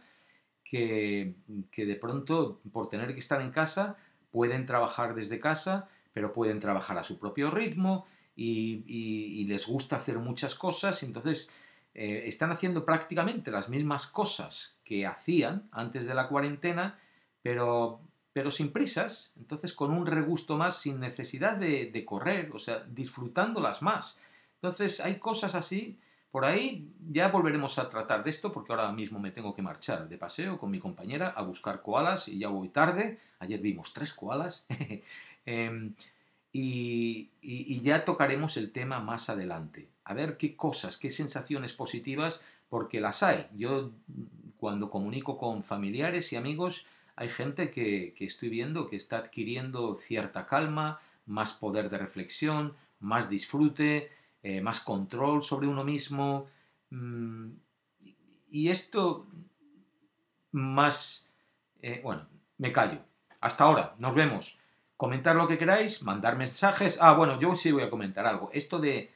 que, 0.64 1.34
que 1.72 1.86
de 1.86 1.96
pronto, 1.96 2.60
por 2.72 2.90
tener 2.90 3.14
que 3.14 3.20
estar 3.20 3.42
en 3.42 3.52
casa, 3.52 3.98
pueden 4.32 4.66
trabajar 4.66 5.16
desde 5.16 5.40
casa 5.40 5.90
pero 6.14 6.34
pueden 6.34 6.60
trabajar 6.60 6.98
a 6.98 7.04
su 7.04 7.20
propio 7.20 7.52
ritmo 7.52 8.08
y, 8.36 9.46
les 9.46 9.68
gusta 9.68 9.98
hacer 9.98 10.20
muchas 10.20 10.56
cosas, 10.56 11.04
entonces 11.04 11.50
eh, 11.94 12.24
están 12.26 12.52
haciendo 12.52 12.86
prácticamente 12.86 13.52
las 13.52 13.68
mismas 13.68 14.08
cosas 14.08 14.76
que 14.84 15.06
hacían 15.06 15.68
antes 15.72 16.06
de 16.06 16.14
la 16.14 16.28
cuarentena, 16.28 17.00
pero, 17.42 18.00
pero 18.32 18.52
sin 18.52 18.72
prisas, 18.72 19.32
entonces 19.38 19.74
con 19.74 19.92
un 19.92 20.06
regusto 20.06 20.58
más, 20.58 20.80
sin 20.80 21.00
necesidad 21.00 21.58
de, 21.58 21.90
de 21.92 22.06
correr, 22.06 22.52
o 22.54 22.60
sea, 22.60 22.84
disfrutándolas 22.88 23.82
más. 23.82 24.18
Entonces 24.56 25.00
hay 25.00 25.18
cosas 25.18 25.56
así 25.56 25.98
por 26.32 26.46
ahí 26.46 26.94
ya 27.10 27.30
volveremos 27.30 27.80
a 27.80 27.90
tratar 27.90 28.24
de 28.24 28.30
esto 28.30 28.52
porque 28.52 28.72
ahora 28.72 28.92
mismo 28.92 29.20
me 29.20 29.32
tengo 29.32 29.56
que 29.56 29.64
marchar 29.64 30.08
de 30.08 30.18
paseo 30.18 30.60
con 30.60 30.70
mi 30.70 30.80
compañera 30.80 31.30
a 31.30 31.42
buscar 31.42 31.82
koalas 31.82 32.28
y 32.28 32.38
ya 32.38 32.50
voy 32.50 32.70
tarde. 32.70 33.18
Ayer 33.40 33.60
vimos 33.60 33.94
tres 33.94 34.14
koalas. 34.14 34.64
Em, 35.46 35.94
y, 36.52 37.30
ya 37.82 38.06
tocaremos 38.06 38.58
el 38.58 38.72
tema 38.72 39.00
más 39.00 39.30
adelante. 39.30 39.90
A 40.04 40.14
ver 40.14 40.38
qué 40.38 40.56
cosas, 40.56 40.98
qué 40.98 41.10
sensaciones 41.12 41.74
positivas, 41.74 42.44
porque 42.70 43.00
las 43.00 43.24
hay. 43.24 43.48
Yo 43.56 43.92
cuando 44.58 44.90
comunico 44.90 45.38
con 45.38 45.64
familiares 45.64 46.34
y 46.34 46.36
amigos, 46.36 46.86
hay 47.16 47.30
gente 47.30 47.72
que, 47.72 48.14
que 48.18 48.26
estoy 48.26 48.50
viendo 48.50 48.90
que 48.90 48.96
está 48.96 49.18
adquiriendo 49.18 49.98
cierta 50.00 50.46
calma, 50.46 51.00
más 51.26 51.54
poder 51.54 51.90
de 51.90 51.98
reflexión, 51.98 52.76
más 53.00 53.30
disfrute, 53.30 54.10
eh, 54.42 54.62
más 54.62 54.82
control 54.82 55.44
sobre 55.44 55.68
uno 55.68 55.84
mismo. 55.84 56.48
Mm, 56.90 57.50
y 58.52 58.70
esto 58.70 59.26
más... 60.52 61.28
Eh, 61.82 62.02
bueno, 62.04 62.26
me 62.58 62.72
callo. 62.72 63.00
Hasta 63.42 63.64
ahora, 63.64 63.96
nos 64.00 64.16
vemos. 64.16 64.60
Comentar 65.00 65.34
lo 65.38 65.48
que 65.48 65.58
queráis, 65.58 66.04
mandar 66.04 66.36
mensajes. 66.36 66.98
Ah, 67.02 67.14
bueno, 67.14 67.40
yo 67.40 67.56
sí 67.56 67.72
voy 67.72 67.84
a 67.84 67.90
comentar 67.90 68.26
algo. 68.26 68.50
Esto 68.52 68.80
de 68.80 69.10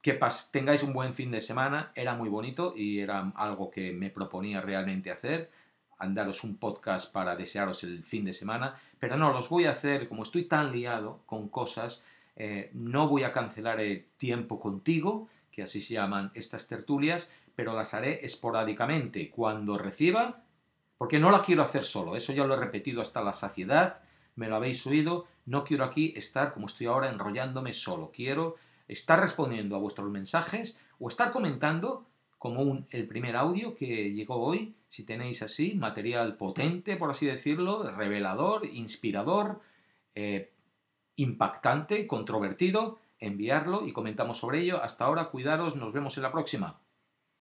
que 0.00 0.16
tengáis 0.52 0.84
un 0.84 0.92
buen 0.92 1.14
fin 1.14 1.32
de 1.32 1.40
semana 1.40 1.90
era 1.96 2.14
muy 2.14 2.28
bonito 2.28 2.74
y 2.76 3.00
era 3.00 3.32
algo 3.34 3.72
que 3.72 3.90
me 3.92 4.10
proponía 4.10 4.60
realmente 4.60 5.10
hacer. 5.10 5.50
Andaros 5.98 6.44
un 6.44 6.58
podcast 6.58 7.12
para 7.12 7.34
desearos 7.34 7.82
el 7.82 8.04
fin 8.04 8.24
de 8.24 8.32
semana. 8.32 8.76
Pero 9.00 9.16
no, 9.16 9.32
los 9.32 9.48
voy 9.48 9.64
a 9.64 9.72
hacer, 9.72 10.08
como 10.08 10.22
estoy 10.22 10.44
tan 10.44 10.70
liado 10.70 11.22
con 11.26 11.48
cosas, 11.48 12.04
eh, 12.36 12.70
no 12.74 13.08
voy 13.08 13.24
a 13.24 13.32
cancelar 13.32 13.80
el 13.80 14.06
tiempo 14.16 14.60
contigo, 14.60 15.26
que 15.50 15.64
así 15.64 15.80
se 15.80 15.94
llaman 15.94 16.30
estas 16.34 16.68
tertulias, 16.68 17.28
pero 17.56 17.74
las 17.74 17.94
haré 17.94 18.24
esporádicamente 18.24 19.28
cuando 19.28 19.76
reciba, 19.76 20.44
porque 20.98 21.18
no 21.18 21.32
la 21.32 21.42
quiero 21.42 21.64
hacer 21.64 21.82
solo, 21.82 22.14
eso 22.14 22.32
ya 22.32 22.44
lo 22.44 22.54
he 22.54 22.60
repetido 22.60 23.02
hasta 23.02 23.24
la 23.24 23.32
saciedad, 23.32 24.02
me 24.40 24.48
lo 24.48 24.56
habéis 24.56 24.86
oído, 24.86 25.26
no 25.44 25.64
quiero 25.64 25.84
aquí 25.84 26.14
estar 26.16 26.54
como 26.54 26.66
estoy 26.66 26.86
ahora 26.86 27.10
enrollándome 27.10 27.74
solo, 27.74 28.10
quiero 28.10 28.56
estar 28.88 29.20
respondiendo 29.20 29.76
a 29.76 29.78
vuestros 29.78 30.10
mensajes 30.10 30.80
o 30.98 31.10
estar 31.10 31.30
comentando 31.30 32.06
como 32.38 32.86
el 32.88 33.06
primer 33.06 33.36
audio 33.36 33.76
que 33.76 34.14
llegó 34.14 34.36
hoy, 34.36 34.74
si 34.88 35.04
tenéis 35.04 35.42
así, 35.42 35.74
material 35.74 36.38
potente, 36.38 36.96
por 36.96 37.10
así 37.10 37.26
decirlo, 37.26 37.82
revelador, 37.94 38.64
inspirador, 38.64 39.60
eh, 40.14 40.50
impactante, 41.16 42.06
controvertido, 42.06 42.98
enviarlo 43.18 43.86
y 43.86 43.92
comentamos 43.92 44.38
sobre 44.38 44.62
ello. 44.62 44.82
Hasta 44.82 45.04
ahora, 45.04 45.26
cuidaros, 45.26 45.76
nos 45.76 45.92
vemos 45.92 46.16
en 46.16 46.22
la 46.22 46.32
próxima. 46.32 46.79